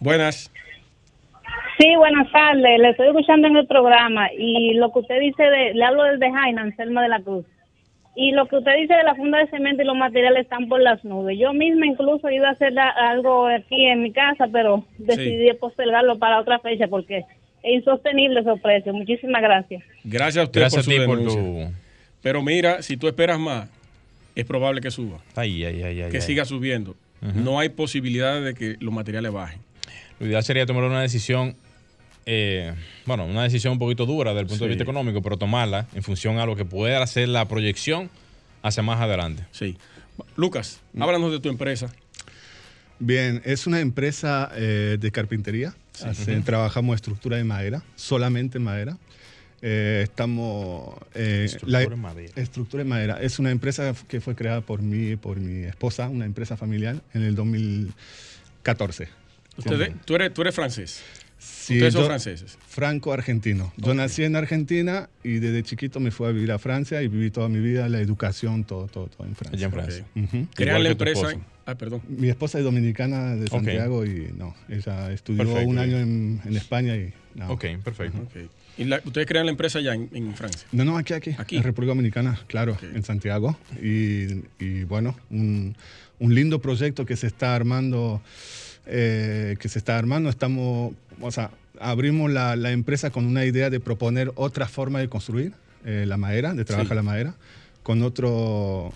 [0.00, 0.50] Buenas.
[1.78, 2.78] Sí, buenas tardes.
[2.78, 6.30] Le estoy escuchando en el programa y lo que usted dice de, le hablo desde
[6.32, 7.44] Jaina, Anselma de la Cruz.
[8.16, 10.80] Y lo que usted dice de la funda de cemento y los materiales están por
[10.80, 11.36] las nubes.
[11.36, 16.16] Yo misma incluso iba a hacer la- algo aquí en mi casa, pero decidí postergarlo
[16.18, 17.24] para otra fecha porque es
[17.64, 18.94] insostenible esos precios.
[18.94, 19.82] Muchísimas gracias.
[20.04, 21.42] Gracias a usted Gracias por a su ti por denuncia.
[21.70, 21.74] tu...
[22.22, 23.68] Pero mira, si tú esperas más,
[24.36, 26.10] es probable que suba, Ay, ay, ay, ay.
[26.10, 26.22] que ay.
[26.22, 26.94] siga subiendo.
[27.20, 29.58] No hay posibilidad de que los materiales bajen.
[30.20, 31.56] Lo ideal sería tomar una decisión,
[32.26, 32.74] eh,
[33.06, 34.74] bueno, una decisión un poquito dura desde el punto de Sí.
[34.74, 38.10] vista económico, pero tomarla en función a lo que pueda hacer la proyección
[38.62, 39.44] hacia más adelante.
[39.52, 39.76] Sí.
[40.36, 41.92] Lucas, háblanos de tu empresa.
[42.98, 45.74] Bien, es una empresa eh, de carpintería.
[46.04, 48.96] Hace- Trabajamos estructura de madera, solamente madera.
[49.66, 50.94] Eh, estamos...
[51.14, 52.32] eh, Estructura de madera.
[52.36, 53.18] Estructura de madera.
[53.20, 56.96] Es una empresa que fue creada por mí y por mi esposa, una empresa familiar,
[57.14, 59.08] en el 2014.
[59.56, 61.02] Ustedes- tú, eres, tú eres francés.
[61.44, 62.58] Sí, Ustedes son yo- franceses.
[62.68, 63.72] Franco-argentino.
[63.76, 67.30] Yo nací en Argentina y desde chiquito me fui a vivir a Francia y viví
[67.30, 69.56] toda mi vida la educación, todo, todo, todo en Francia.
[69.56, 70.04] Allá en Francia.
[70.14, 70.46] Ujú.
[70.54, 71.28] Crean la empresa.
[71.66, 72.02] Ah, perdón.
[72.08, 76.56] Mi esposa es dominicana de Santiago y no, ella estudió Perfecto, un año en, en
[76.56, 77.50] España y no.
[77.50, 78.18] Ok, perfecto.
[78.18, 78.50] Ok.
[78.76, 80.66] ¿Y la- ustedes crean la empresa allá en, en Francia?
[80.72, 81.56] No, no, aquí, aquí, Aquí.
[81.56, 83.56] en República Dominicana, claro, en Santiago.
[83.82, 85.74] Y, y bueno, un,
[86.18, 88.20] un lindo proyecto que se está armando,
[88.86, 90.28] eh, que se está armando.
[90.30, 95.08] Estamos, o sea, abrimos la, la empresa con una idea de proponer otra forma de
[95.08, 95.52] construir
[95.84, 96.94] eh, la madera, de trabajar Sí.
[96.96, 97.34] la madera,
[97.82, 98.92] con otro,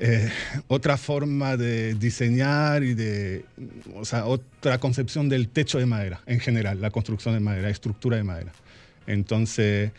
[0.00, 0.28] eh,
[0.68, 3.44] otra forma de diseñar y de,
[3.94, 8.16] o sea, otra concepción del techo de madera en general, la construcción de madera, estructura
[8.16, 8.52] de madera.
[9.06, 9.90] Entonces,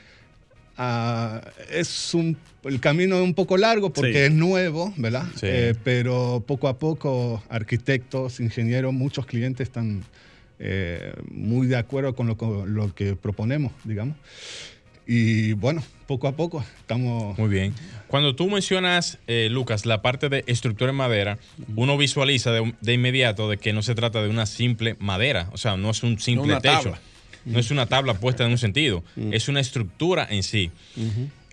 [0.77, 4.17] ah, es un, el camino es un poco largo porque Sí.
[4.19, 5.25] es nuevo, ¿verdad?
[5.36, 5.45] Sí.
[5.49, 10.03] Eh, pero poco a poco, arquitectos, ingenieros, muchos clientes están
[10.59, 14.15] eh, muy de acuerdo con lo, con lo que proponemos, digamos.
[15.05, 17.38] Y bueno, poco a poco estamos...
[17.38, 17.73] Muy bien.
[18.07, 21.39] Cuando tú mencionas, eh, Lucas, la parte de estructura en madera,
[21.75, 25.57] uno visualiza de, de inmediato de que no se trata de una simple madera, o
[25.57, 27.01] sea, no es un simple una techo, tabla.
[27.45, 30.71] No es una tabla puesta en un sentido, es una estructura en sí.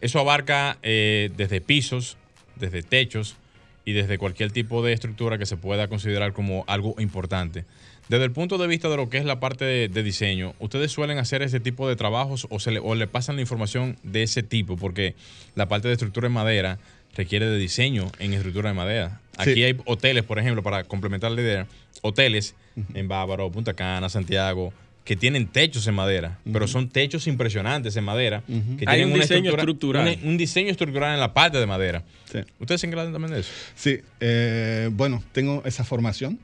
[0.00, 2.16] Eso abarca eh, desde pisos,
[2.56, 3.36] desde techos
[3.84, 7.64] y desde cualquier tipo de estructura que se pueda considerar como algo importante.
[8.08, 10.90] Desde el punto de vista de lo que es la parte de, de diseño, ¿ustedes
[10.90, 14.24] suelen hacer ese tipo de trabajos o, se le, o le pasan la información de
[14.24, 14.76] ese tipo?
[14.76, 15.14] Porque
[15.54, 16.78] la parte de estructura en madera
[17.14, 19.20] requiere de diseño en estructura de madera.
[19.36, 19.62] Aquí Sí.
[19.64, 21.66] hay hoteles, por ejemplo, para complementar la idea,
[22.02, 22.54] hoteles
[22.94, 24.72] en Bávaro, Punta Cana, Santiago,
[25.10, 28.44] que tienen techos en madera, pero son techos impresionantes en madera.
[28.46, 28.52] que
[28.86, 30.18] Hay tienen un una diseño estructura- estructural.
[30.22, 32.04] un, un diseño estructural en la parte de madera.
[32.30, 32.38] Sí.
[32.60, 33.50] ¿Ustedes se encargan también de eso?
[33.74, 36.38] Sí, eh, bueno, tengo esa formación.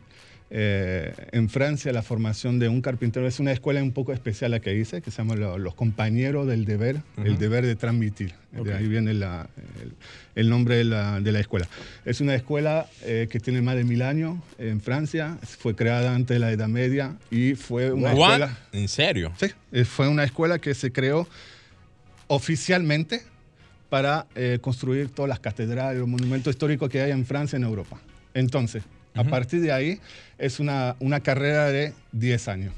[0.48, 4.60] Eh, en Francia la formación de un carpintero es una escuela un poco especial la
[4.60, 8.32] que hice, que se llama lo- Los Compañeros del Deber, el deber de transmitir.
[8.52, 9.48] De ahí viene la-
[9.82, 9.92] el,
[10.36, 11.66] el nombre de la, de la escuela.
[12.04, 16.36] Es una escuela eh, que tiene más de mil años en Francia, fue creada antes
[16.36, 18.30] de la Edad Media y fue una What?
[18.34, 18.58] escuela...
[18.72, 19.32] ¿En serio?
[19.38, 21.26] Sí, eh, fue una escuela que se creó
[22.28, 23.22] oficialmente
[23.88, 27.68] para eh, construir todas las catedrales, los monumentos históricos que hay en Francia y en
[27.68, 27.98] Europa.
[28.34, 28.82] Entonces,
[29.16, 30.00] a partir de ahí,
[30.38, 32.74] es una, una carrera de 10 años.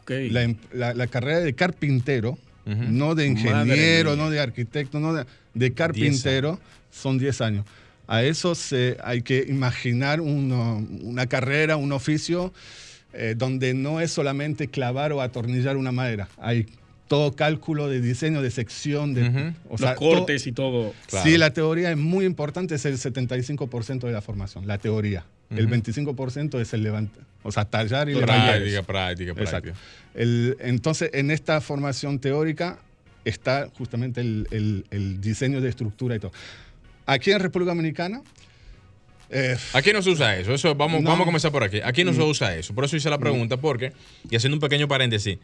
[0.00, 0.10] Ok.
[0.30, 2.84] La, em- la- la carrera de carpintero, Ujú.
[2.88, 6.58] no de ingeniero, no de arquitecto, no de, de carpintero,
[6.90, 7.64] son 10 años.
[8.08, 12.52] A eso se, hay que imaginar uno- una carrera, un oficio
[13.14, 16.28] eh, donde no es solamente clavar o atornillar una madera.
[16.38, 16.66] Hay
[17.08, 19.38] todo cálculo de diseño, de sección, de, Ujú.
[19.68, 20.94] o Los sea, cortes y todo.
[21.08, 21.28] Claro.
[21.28, 25.24] Sí, la teoría es muy importante, es el 75% de la formación, la teoría.
[25.56, 28.58] El 25% es el levante, o sea, tallar y levantar.
[28.58, 29.58] Práctica, práctica, práctica.
[29.70, 29.80] Exacto.
[30.14, 32.78] El- entonces, en esta formación teórica
[33.24, 36.32] está justamente el, el- el diseño de estructura y todo.
[37.06, 38.22] Aquí en República Dominicana,
[39.34, 40.52] Eh, Aquí no se usa eso.
[40.52, 41.08] eso vamos, No.
[41.08, 41.80] vamos a comenzar por aquí.
[41.82, 42.74] Aquí no se usa eso.
[42.74, 43.92] Por eso hice la pregunta, porque,
[44.28, 45.38] y haciendo un pequeño paréntesis,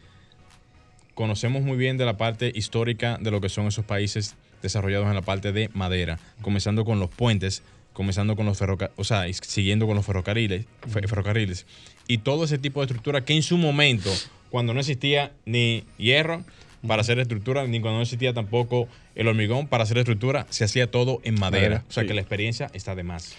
[1.14, 5.14] conocemos muy bien de la parte histórica de lo que son esos países desarrollados en
[5.14, 7.62] la parte de madera, comenzando con los puentes,
[7.98, 11.66] comenzando con los ferrocarriles, o sea, siguiendo con los ferrocarriles, fe- ferrocarriles,
[12.06, 14.08] y todo ese tipo de estructura que en su momento,
[14.50, 16.44] cuando no existía ni hierro
[16.86, 20.88] para hacer estructura, ni cuando no existía tampoco el hormigón para hacer estructura, se hacía
[20.92, 21.62] todo en madera.
[21.68, 22.06] Madera, o sea sí.
[22.06, 23.34] que la experiencia está de más.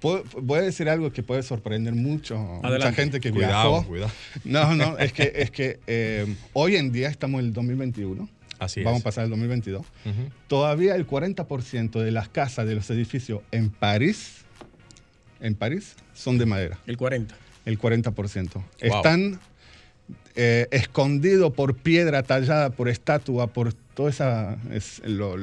[0.00, 3.02] puedo- voy a decir algo que puede sorprender mucho mucha Adelante.
[3.02, 3.86] gente que Cuidado, viajó.
[3.88, 4.12] cuidado.
[4.44, 8.28] No, no, es que, es que eh, hoy en día estamos en el 2021.
[8.58, 9.02] Así Vamos es.
[9.02, 9.80] a pasar al 2022.
[9.82, 10.12] Ujú.
[10.48, 14.44] Todavía el 40% de las casas de los edificios en París,
[15.40, 16.78] en París, son de madera.
[16.86, 17.34] El 40.
[17.64, 18.62] El 40%.
[18.80, 19.38] Están
[20.40, 25.36] eh, escondidos por piedra tallada, por estatua, por todo esa, es lo,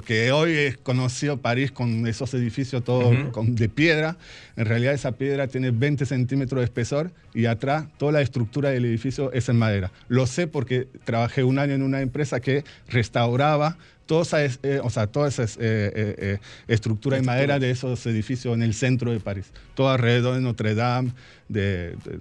[0.00, 4.16] que hoy es conocido París con esos edificios todos con- de piedra.
[4.56, 8.84] En realidad esa piedra tiene 20 centímetros de espesor y atrás toda la estructura del
[8.84, 9.90] edificio es en madera.
[10.06, 14.80] Lo sé porque trabajé un año en una empresa que restauraba toda esa, es- eh,
[14.82, 18.62] o sea, toda esa es- eh, eh, eh, estructura de madera de esos edificios en
[18.62, 19.46] el centro de París.
[19.74, 21.10] Todo alrededor de Notre Dame,
[21.48, 22.18] de, de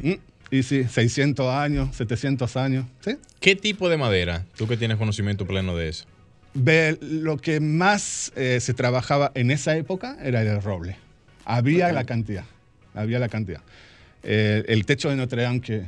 [0.00, 0.08] sí.
[0.08, 0.12] Mm,
[0.50, 2.86] Y sí, 600 años, 700 años.
[3.00, 3.16] ¿sí?
[3.40, 4.44] ¿Qué tipo de madera?
[4.56, 6.04] Tú que tienes conocimiento pleno de eso.
[6.54, 10.96] Ve, lo que más eh, se trabajaba en esa época era el roble.
[11.44, 12.44] Había la cantidad,
[12.94, 13.60] había la cantidad.
[14.22, 15.82] Eh, el techo de Notre Dame que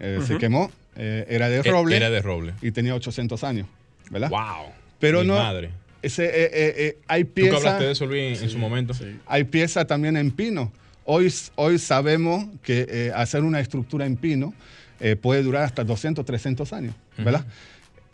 [0.00, 2.54] eh, se quemó eh, era de E- roble Era de roble.
[2.60, 3.68] y tenía 800 años,
[4.10, 4.28] ¿verdad?
[4.30, 4.72] ¡Wow!
[4.98, 5.70] Pero Mi no, madre.
[6.02, 8.94] Ese, eh, eh, eh, hay ¿Tú que hablaste de eso, Luis, en su momento?
[9.26, 10.72] hay pieza también en pino.
[11.10, 14.52] Hoy, hoy sabemos que eh, hacer una estructura en pino
[15.00, 17.46] eh, puede durar hasta 200, 300 años, ¿verdad?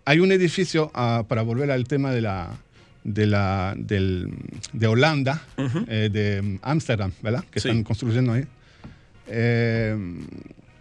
[0.04, 2.50] Hay un edificio, ah, para volver al tema de la
[3.02, 4.30] de, la, del-
[4.72, 5.42] de Holanda,
[5.88, 7.44] eh, de Ámsterdam, ¿verdad?
[7.50, 7.68] Que Sí.
[7.68, 8.44] están construyendo ahí.
[9.26, 9.96] Eh,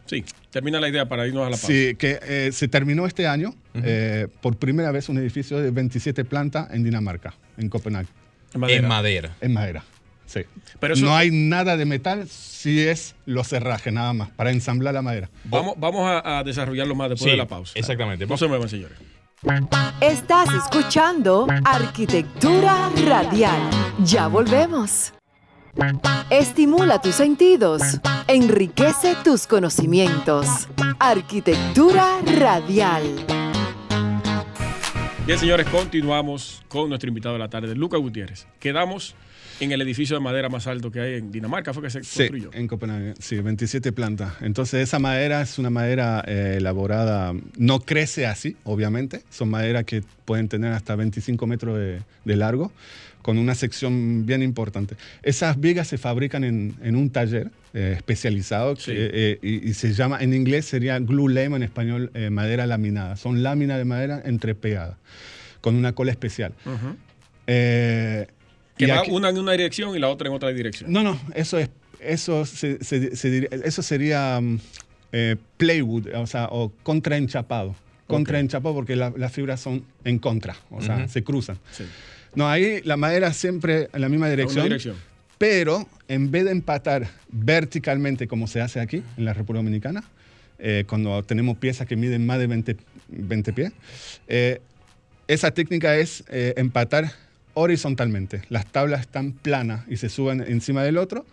[0.06, 1.66] Sí, termina la idea para irnos a la pausa.
[1.68, 6.24] sí, que eh, se terminó este año eh, por primera vez un edificio de 27
[6.26, 8.10] plantas en Dinamarca, en Copenhague,
[8.54, 8.80] En madera.
[8.84, 9.36] En madera.
[9.42, 9.84] en madera.
[10.34, 10.42] Sí.
[10.80, 14.94] Pero eso- no hay nada de metal, si es los herrajes nada más, para ensamblar
[14.94, 15.30] la madera.
[15.44, 17.74] Vamos, vamos a, a desarrollarlo más después Sí, de la pausa.
[17.76, 18.26] exactamente.
[18.26, 18.98] No se muevan, señores.
[20.00, 23.60] Estás escuchando Arquitectura Radial.
[24.06, 25.14] Ya volvemos.
[26.30, 27.82] Estimula tus sentidos,
[28.28, 30.48] enriquece tus conocimientos.
[31.00, 33.04] Arquitectura Radial.
[35.26, 38.46] Bien, señores, continuamos con nuestro invitado de la tarde, Lucas Gutiérrez.
[38.60, 39.16] Quedamos
[39.62, 42.18] en el edificio de madera más alto que hay en Dinamarca, fue que se Sí,
[42.28, 42.50] construyó.
[42.54, 44.34] en Copenhague, sí, 27 plantas.
[44.42, 50.04] Entonces esa madera es una madera eh, elaborada, no crece así, obviamente, son maderas que
[50.26, 52.74] pueden tener hasta 25 metros de, de largo,
[53.24, 54.96] con una sección bien importante.
[55.24, 58.92] Esas vigas se fabrican en, en un taller eh, especializado Sí.
[58.92, 62.68] que, eh, y, y se llama, en inglés sería glue lame, en español eh, madera
[62.68, 63.16] laminada.
[63.16, 64.98] Son láminas de madera entrepegadas,
[65.62, 66.54] con una cola especial.
[66.66, 66.96] Ujú.
[67.48, 68.28] Eh,
[68.78, 70.92] Que y va aquí- una en una dirección y la otra en otra dirección.
[70.92, 74.60] no, no, eso es, eso se- se- se eso sería mm,
[75.14, 77.76] eh, plywood, o sea, o contraenchapado.
[78.08, 81.10] Contraenchapado porque la- las fibras son en contra, o sea, Ujú.
[81.10, 81.58] se cruzan.
[81.72, 81.86] Sí.
[82.36, 84.70] No, ahí la madera siempre en la misma dirección.
[85.38, 90.04] pero en vez de empatar verticalmente como se hace aquí en la República Dominicana,
[90.60, 92.78] eh, cuando tenemos piezas que miden más de 20,
[93.10, 93.74] 20 pies,
[94.28, 94.62] eh,
[95.28, 97.12] esa técnica es eh, empatar
[97.54, 98.42] horizontalmente.
[98.50, 101.26] Las tablas están planas y se suben encima del otro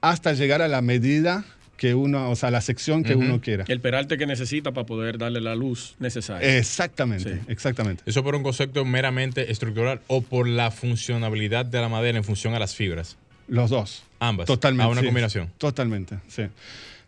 [0.00, 1.44] hasta llegar a la medida
[1.76, 3.64] que uno, o sea, la sección que uno quiera.
[3.68, 6.56] El peralte que necesita para poder darle la luz necesaria.
[6.58, 7.40] Exactamente, Sí.
[7.48, 8.02] exactamente.
[8.06, 12.54] ¿Eso por un concepto meramente estructural o por la funcionabilidad de la madera en función
[12.54, 13.16] a las fibras?
[13.48, 14.02] Los dos.
[14.18, 14.46] Ambas.
[14.46, 14.84] Totalmente.
[14.84, 15.06] A una sí.
[15.06, 15.50] combinación.
[15.58, 16.44] Totalmente, sí.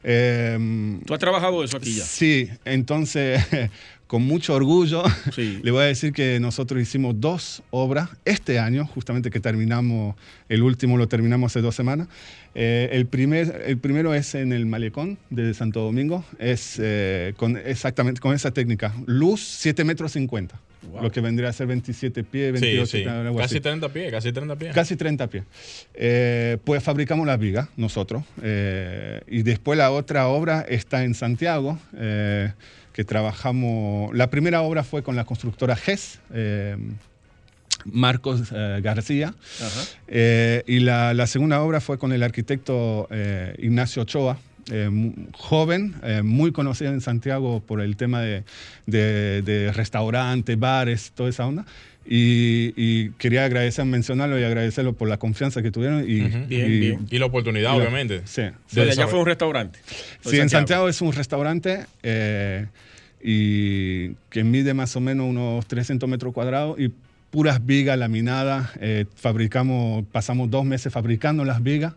[0.02, 2.04] Em, ¿Tú has trabajado eso aquí ya?
[2.04, 3.40] Sí, entonces,
[4.06, 5.02] con mucho orgullo,
[5.34, 5.58] Sí.
[5.62, 10.14] le voy a decir que nosotros hicimos dos obras este año, justamente que terminamos,
[10.48, 12.08] el último lo terminamos hace dos semanas.
[12.54, 17.56] Eh, el, primer, el primero es en el malecón de Santo Domingo, es eh, con,
[17.56, 21.02] exactamente con esa técnica, luz 7 metros 50, Wow.
[21.02, 23.04] lo que vendría a ser 27 pies, Sí, 28 sí.
[23.04, 23.60] algo Casi así.
[23.60, 24.74] 30 pies, casi 30 pies.
[24.74, 25.44] Casi 30 pies.
[25.94, 28.22] Eh, pues fabricamos las vigas nosotros.
[28.42, 32.52] eh, y después la otra obra está en Santiago, eh,
[32.92, 34.14] que trabajamos.
[34.16, 36.76] La primera obra fue con la constructora GES, eh,
[37.84, 39.34] Marcos eh, García.
[39.60, 39.82] Ajá.
[40.08, 44.38] Eh, y la, la segunda obra fue con el arquitecto eh, Ignacio Ochoa,
[44.70, 48.44] eh, joven, eh, muy conocido en Santiago por el tema de,
[48.86, 51.64] de, de restaurantes, bares, toda esa onda.
[52.10, 56.04] Y, quería agradecer, mencionarlo y agradecerlo por la confianza que tuvieron.
[56.04, 57.06] Y, bien, y, bien.
[57.10, 58.22] y la oportunidad, obviamente.
[58.24, 58.42] Sí.
[58.66, 58.80] sí.
[58.80, 59.78] allá fue un restaurante.
[60.22, 62.66] Sí, en Santiago es un restaurante eh,
[63.22, 66.90] y que mide más o menos unos 300 metros cuadrados y
[67.30, 68.70] puras vigas laminadas.
[68.80, 71.94] Eh, fabricamos, pasamos dos meses fabricando las vigas,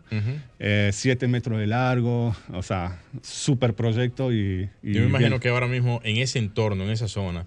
[0.58, 4.32] eh, siete metros de largo, o sea, súper proyecto.
[4.32, 7.46] Y, Yo me imagino que ahora mismo en ese entorno, en esa zona,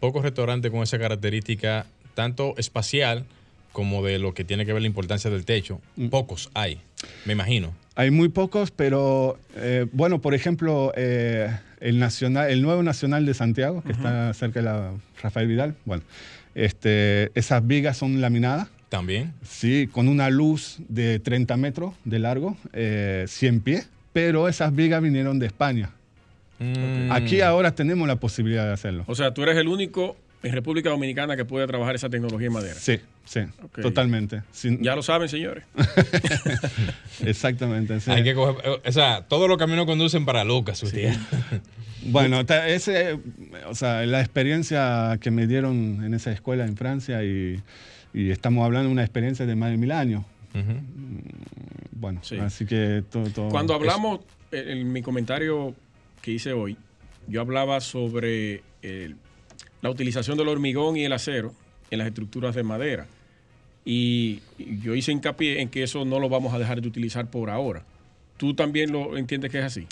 [0.00, 3.24] pocos restaurantes con esa característica tanto espacial
[3.72, 5.80] como de lo que tiene que ver la importancia del techo.
[5.96, 6.08] Mm.
[6.08, 6.80] Pocos hay,
[7.26, 7.74] me imagino.
[7.94, 13.82] Hay muy pocos, pero eh, bueno, por ejemplo, el, nacional, el nuevo Nacional de Santiago,
[13.82, 16.04] que está cerca de la Rafael Vidal, bueno,
[16.58, 18.68] este, esas vigas son laminadas.
[18.88, 19.34] También.
[19.42, 25.02] Sí, con una luz de 30 metros de largo, eh, 100 pies, pero esas vigas
[25.02, 25.90] vinieron de España.
[26.58, 27.12] Mm.
[27.12, 29.04] Aquí ahora tenemos la posibilidad de hacerlo.
[29.06, 32.52] O sea, tú eres el único en República Dominicana que puede trabajar esa tecnología en
[32.52, 32.74] madera.
[32.74, 33.40] Sí, sí,
[33.82, 34.42] totalmente.
[34.80, 35.64] Ya lo saben, señores.
[37.24, 37.98] Exactamente.
[38.06, 40.82] Hay que coger, o sea, todos los caminos conducen para Lucas,
[42.10, 43.18] Bueno, ese,
[43.66, 47.62] o sea, la experiencia que me dieron en esa escuela en Francia y,
[48.14, 50.24] estamos hablando de una experiencia de más de mil años.
[50.54, 51.18] Mm,
[51.92, 53.48] bueno, así que todo...
[53.50, 55.74] Cuando hablamos, en mi comentario
[56.22, 56.76] que hice hoy,
[57.28, 59.16] yo hablaba sobre el
[59.80, 61.52] la utilización del hormigón y el acero
[61.90, 63.06] en las estructuras de madera.
[63.84, 67.50] Y, yo hice hincapié en que eso no lo vamos a dejar de utilizar por
[67.50, 67.84] ahora.
[68.36, 69.86] ¿Tú también lo entiendes que es así?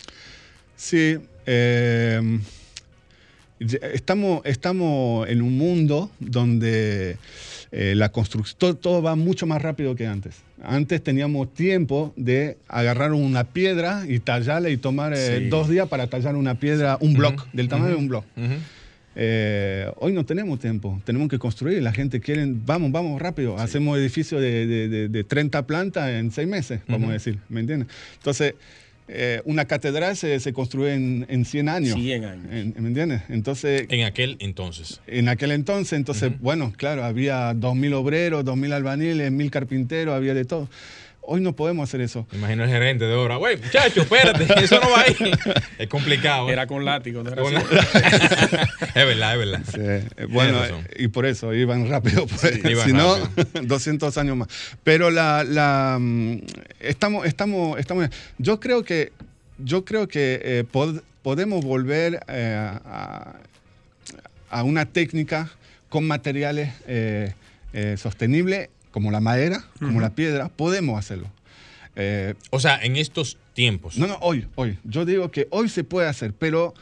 [0.77, 1.19] Sí.
[1.47, 2.41] Eh,
[3.93, 7.17] estamos, estamos en un mundo donde
[7.73, 10.37] eh, la construcción, todo, va mucho más rápido que antes.
[10.63, 16.07] Antes teníamos tiempo de agarrar una piedra y tallarla y tomar eh, dos días para
[16.07, 18.25] tallar una piedra, un block, del tamaño de un block.
[19.19, 21.83] Eh, hoy no tenemos tiempo, tenemos que construir.
[21.83, 23.59] La gente quiere, vamos, vamos rápido.
[23.59, 27.89] Hacemos edificios de, de, 30 plantas en seis meses, vamos a decir, ¿me entiendes?
[28.19, 28.55] Entonces,
[29.09, 31.95] eh, una catedral se, se construye en, en, 100 años.
[31.95, 32.45] 100 años.
[32.49, 33.23] ¿Me entiendes?
[33.29, 33.87] Entonces.
[33.89, 35.01] En aquel entonces.
[35.07, 40.45] En aquel entonces, entonces, bueno, claro, había 2.000 obreros, 2.000 albaniles, 1.000 carpinteros, había de
[40.45, 40.69] todo.
[41.29, 42.25] Hoy no podemos hacer eso.
[42.33, 43.37] imagino el gerente de obra.
[43.37, 45.17] Güey, muchacho, espérate, eso no va ahí.
[45.79, 46.49] Es complicado.
[46.49, 46.53] ¿eh?
[46.53, 47.31] Era con látigo, ¿no?
[47.35, 47.39] es
[48.95, 49.63] verdad, es verdad.
[49.77, 50.61] Eh, bueno,
[50.97, 52.27] y por eso iban rápido.
[52.27, 52.61] Pues.
[52.85, 53.17] si no,
[53.63, 54.49] 200 años más.
[54.85, 56.39] Pero la, la mm,
[56.81, 58.09] estamos, estamos, estamos.
[58.39, 59.13] Yo creo que,
[59.59, 60.65] yo creo que eh,
[61.23, 63.35] podemos volver a,
[64.49, 65.51] a, una técnica
[65.89, 66.73] con materiales
[67.97, 71.31] sostenibles como la madera, como la piedra, podemos hacerlo.
[71.97, 73.99] Eh, o sea, en estos tiempos.
[73.99, 74.79] No, no, hoy, hoy.
[74.85, 76.73] Yo digo que hoy se puede hacer, pero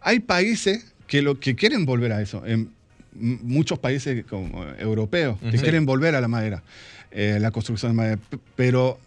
[0.00, 2.46] hay países que lo que quieren volver a eso.
[2.46, 2.70] En
[3.14, 6.62] muchos países como europeos que quieren volver a la madera,
[7.10, 8.20] eh, la construcción de madera,
[8.54, 9.00] pero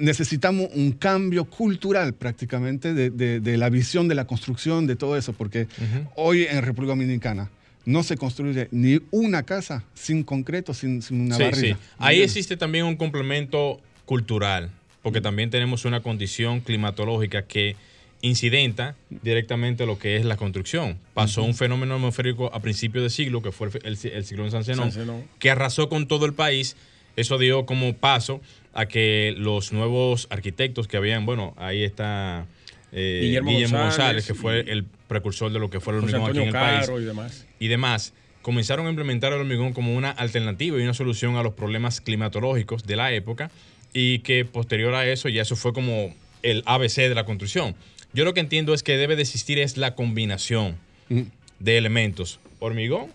[0.00, 5.68] necesitamos un cambio cultural prácticamente de, la visión de la construcción, de todo eso, porque
[6.16, 7.50] hoy en República Dominicana
[7.84, 11.78] no se construye ni una casa sin concreto, sin, una barriga.
[11.98, 14.70] Ahí existe también un complemento cultural,
[15.02, 17.76] porque también tenemos una condición climatológica que
[18.22, 20.98] incidenta directamente lo que es la construcción.
[21.14, 25.24] Pasó un fenómeno atmosférico a principios de siglo, que fue el, el, ciclón San Zenón,
[25.38, 26.76] que arrasó con todo el país.
[27.16, 28.40] Eso dio como paso
[28.72, 32.46] a que los nuevos arquitectos que habían, bueno, ahí está
[32.92, 36.46] eh, Guillermo, González, que fue el precursor de lo que fue el hormigón aquí en
[36.46, 36.88] el país.
[36.88, 37.46] Y demás.
[37.58, 38.14] y demás.
[38.40, 42.86] Comenzaron a implementar el hormigón como una alternativa y una solución a los problemas climatológicos
[42.86, 43.50] de la época
[43.92, 47.74] y que posterior a eso ya eso fue como el ABC de la construcción.
[48.12, 50.76] Yo lo que entiendo es que debe de existir es la combinación
[51.08, 51.22] mm.
[51.58, 53.08] de elementos, hormigón,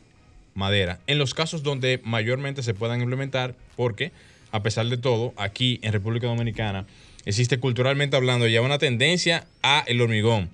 [0.54, 4.12] madera, en los casos donde mayormente se puedan implementar, porque
[4.52, 6.86] a pesar de todo, aquí en República Dominicana
[7.26, 10.50] existe culturalmente hablando ya una tendencia a el hormigón.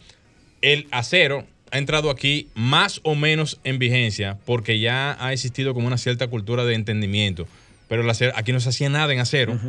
[0.62, 5.88] El acero ha entrado aquí más o menos en vigencia porque ya ha existido como
[5.88, 7.48] una cierta cultura de entendimiento.
[7.88, 9.60] Pero el acero, aquí no se hacía nada en acero.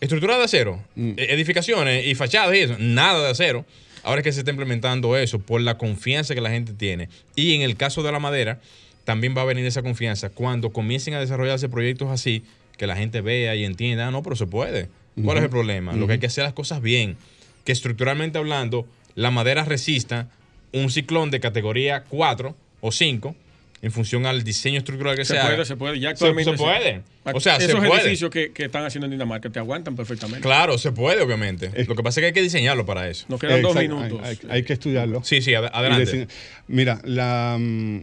[0.00, 1.12] Estructura de acero, mm.
[1.16, 3.64] e-, edificaciones y fachadas y eso, nada de acero.
[4.04, 7.08] Ahora es que se está implementando eso por la confianza que la gente tiene.
[7.34, 8.60] Y en el caso de la madera,
[9.04, 12.44] también va a venir esa confianza cuando comiencen a desarrollarse proyectos así,
[12.76, 14.88] que la gente vea y entienda, ah, no, pero se puede.
[15.22, 15.94] ¿Cuál es el problema?
[15.94, 17.16] Lo que hay que hacer las cosas bien.
[17.64, 18.86] Que estructuralmente hablando,
[19.18, 20.28] la madera resista
[20.72, 23.34] un ciclón de categoría 4 o 5
[23.80, 25.50] en función al diseño estructural que se, Se haga.
[25.54, 26.00] puede, se puede.
[26.00, 27.02] Ya Se- actualmente se puede.
[27.32, 28.00] O sea, se esos puede.
[28.02, 30.40] edificios que, que están haciendo en Dinamarca te aguantan perfectamente.
[30.42, 31.70] Claro, se puede, obviamente.
[31.74, 33.26] Es- Lo que pasa es que hay que diseñarlo para eso.
[33.28, 34.20] Nos quedan dos minutos.
[34.22, 35.22] Hay, hay- hay que estudiarlo.
[35.24, 36.28] Sí, sí, ad- adelante.
[36.68, 38.02] mira, la, mm,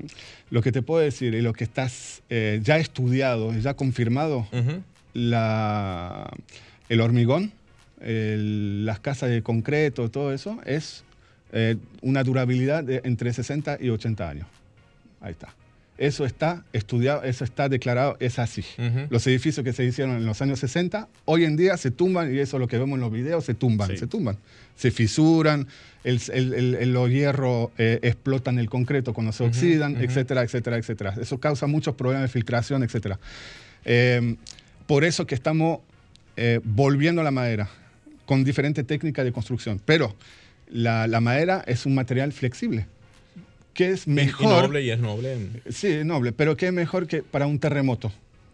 [0.52, 4.48] lo que te puedo decir y lo que estás eh, ya estudiado, ya confirmado,
[5.14, 6.30] la,
[6.90, 7.52] el hormigón,
[8.02, 11.04] el- las casas de concreto, todo eso, es
[11.56, 14.48] eh, una durabilidad de entre 60 y 80 años.
[15.22, 15.56] Ahí está.
[15.98, 18.66] Eso está estudiado, eso está declarado, es así.
[18.78, 19.08] Ujú.
[19.10, 22.40] Los edificios que se hicieron en los años 60, hoy en día se tumban, y
[22.40, 23.98] eso es lo que vemos en los videos, se tumban, Sí.
[23.98, 24.38] se tumban.
[24.76, 25.68] Se fisuran,
[26.04, 31.16] el, el- el- los hierros eh, explotan el concreto cuando se oxidan, etcétera, etcétera, etcétera.
[31.22, 33.18] Eso causa muchos problemas de filtración, etcétera.
[33.86, 34.36] Eh,
[34.88, 35.80] por eso que estamos
[36.36, 37.70] eh, volviendo a la madera
[38.26, 39.80] con diferentes técnicas de construcción.
[39.86, 40.14] Pero
[40.68, 42.88] la, la madera es un material flexible,
[43.74, 44.46] que es mejor...
[44.46, 45.38] Y noble y es noble.
[45.70, 48.12] Sí, es noble, pero ¿qué es mejor que para un terremoto?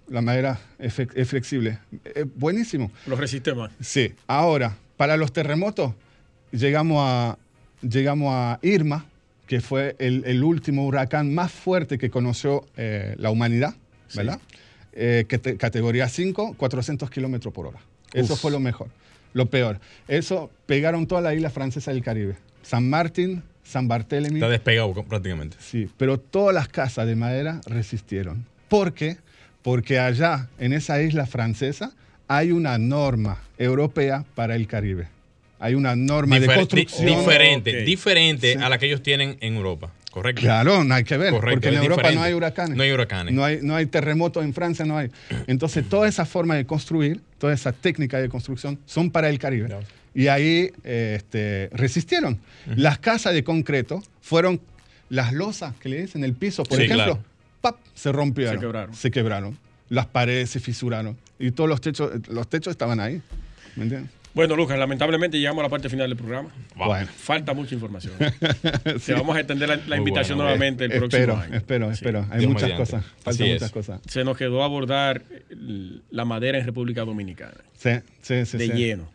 [0.07, 0.93] La madera es,
[1.30, 1.80] flexible.
[2.16, 2.91] Es buenísimo.
[3.07, 3.72] Los resiste más.
[3.80, 5.93] Sí, ahora, para los terremotos,
[6.51, 7.38] llegamos a,
[7.82, 9.05] llegamos a Irma,
[9.47, 13.74] que fue el, el último huracán más fuerte que conoció eh, la humanidad,
[14.16, 14.39] ¿verdad?
[14.93, 17.80] Eh, que te- categoría 5, 400 kilómetros por hora.
[18.14, 18.89] Eso fue lo mejor.
[19.34, 22.36] Lo peor, eso pegaron toda la isla francesa del Caribe.
[22.63, 24.36] San Martín, San Barthélemy.
[24.36, 25.57] Está despegado prácticamente.
[25.59, 28.45] Sí, pero todas las casas de madera resistieron.
[28.67, 29.17] ¿Por qué?
[29.61, 31.93] Porque allá, en esa isla francesa,
[32.27, 35.07] hay una norma europea para el Caribe.
[35.59, 37.05] Hay una norma de Difer- construcción.
[37.19, 38.59] diferente, diferente Sí.
[38.59, 39.91] a la que ellos tienen en Europa.
[40.12, 40.41] Correcto.
[40.41, 42.16] Claro, no hay que ver, Correcto, porque en Europa diferente.
[42.20, 42.78] no hay huracanes.
[42.78, 43.34] No hay huracanes.
[43.34, 45.09] No hay, no hay terremotos en Francia, no hay.
[45.47, 49.68] Entonces, toda esa forma de construir, toda esa técnica de construcción son para el Caribe.
[49.68, 49.86] Claro.
[50.14, 52.39] Y ahí eh, este, resistieron.
[52.76, 54.59] Las casas de concreto fueron
[55.09, 57.24] las losas que le dicen el piso, por Sí, ejemplo, claro.
[57.62, 57.78] ¡pap!
[57.95, 58.55] se rompieron.
[58.55, 58.93] Se quebraron.
[58.95, 59.57] Se quebraron.
[59.88, 61.18] Las paredes se fisuraron.
[61.39, 63.22] Y todos los techos, los techos estaban ahí.
[63.78, 64.12] ¿Me entiendes?
[64.34, 66.49] Bueno, Lucas, lamentablemente llegamos a la parte final del programa.
[66.75, 67.09] Bueno.
[67.17, 68.13] Falta mucha información.
[69.05, 71.55] Te vamos a extender la, invitación bueno, nuevamente el próximo espero, año.
[71.57, 71.93] espero, Sí.
[71.93, 72.27] espero.
[72.32, 72.82] Hay Dios muchas mediante.
[72.91, 73.05] cosas.
[73.21, 73.53] Faltan es.
[73.53, 74.01] muchas cosas.
[74.07, 75.23] Se nos quedó abordar
[76.09, 77.57] la madera en República Dominicana.
[77.77, 77.89] Sí,
[78.21, 78.57] sí, sí.
[78.57, 78.73] de sí.
[78.73, 79.09] lleno.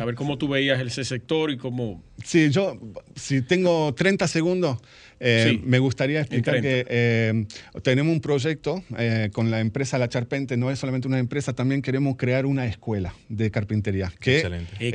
[0.00, 2.02] A ver cómo tú veías ese sector y cómo...
[2.24, 2.78] Sí, yo,
[3.16, 4.78] si tengo 30 segundos,
[5.20, 6.84] eh, Sí, me gustaría explicar en 30.
[6.84, 7.46] que eh,
[7.82, 11.82] tenemos un proyecto eh, con la empresa La Charpente, no es solamente una empresa, también
[11.82, 14.12] queremos crear una escuela de carpintería.
[14.20, 14.72] Que, Excelente.
[14.80, 14.88] eh,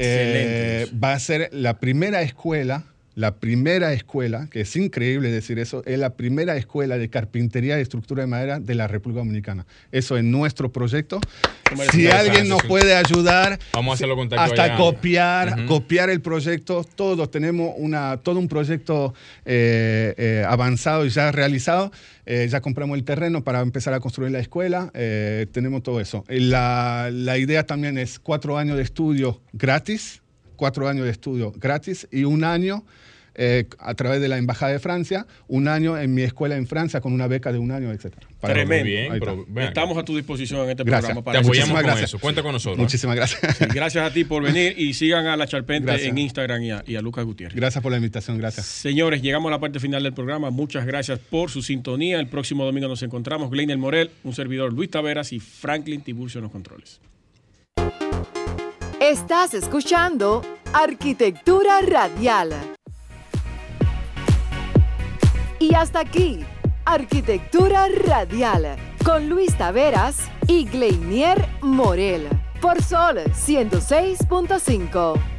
[0.84, 2.86] Excelente va a ser la primera escuela,
[3.16, 7.82] la primera escuela, que es increíble decir eso, es la primera escuela de carpintería y
[7.82, 9.66] estructura de madera de la República Dominicana.
[9.91, 11.20] Eso es nuestro proyecto.
[11.91, 14.78] Si alguien nos puede ayudar, Vamos a hacerlo hasta allá.
[14.78, 16.84] copiar, copiar el proyecto.
[16.95, 19.14] Todos tenemos una, todo un proyecto
[19.45, 21.91] eh, eh, avanzado y ya realizado.
[22.26, 24.91] Eh, ya compramos el terreno para empezar a construir la escuela.
[25.51, 26.24] Tenemos todo eso.
[26.28, 30.18] La, la idea también es cuatro años de estudio gratis,
[30.60, 32.84] cuatro años de estudio gratis y un año
[33.41, 36.99] eh, a través de la Embajada de Francia, un año en mi escuela en Francia
[36.99, 38.14] con una beca de un año, etc.
[38.41, 38.84] Tremendo.
[38.84, 39.45] Bien, pero.
[39.62, 41.14] Estamos a tu disposición en este Gracias.
[41.14, 41.22] programa.
[41.22, 42.10] Te Para apoyamos Muchísimas con gracias.
[42.10, 42.20] eso.
[42.20, 42.78] Cuenta con nosotros.
[42.80, 43.60] Muchísimas gracias.
[43.74, 46.10] Gracias a ti por venir y sigan a la Charpente Gracias.
[46.10, 47.55] en Instagram y a, y a Lucas Gutiérrez.
[47.55, 48.66] Gracias por la invitación, gracias.
[48.66, 50.49] Señores, llegamos a la parte final del programa.
[50.49, 52.20] Muchas gracias por su sintonía.
[52.20, 53.51] El próximo domingo nos encontramos.
[53.51, 56.99] Gleiner Morel, un servidor Luis Taveras y Franklin Tiburcio en los controles.
[59.10, 62.53] Estás escuchando Arquitectura Radial.
[65.57, 66.45] Y hasta aquí,
[66.86, 72.30] Arquitectura Radial, con Luis Taveras y Gleinier Morel,
[72.62, 75.39] por Sol 106.5.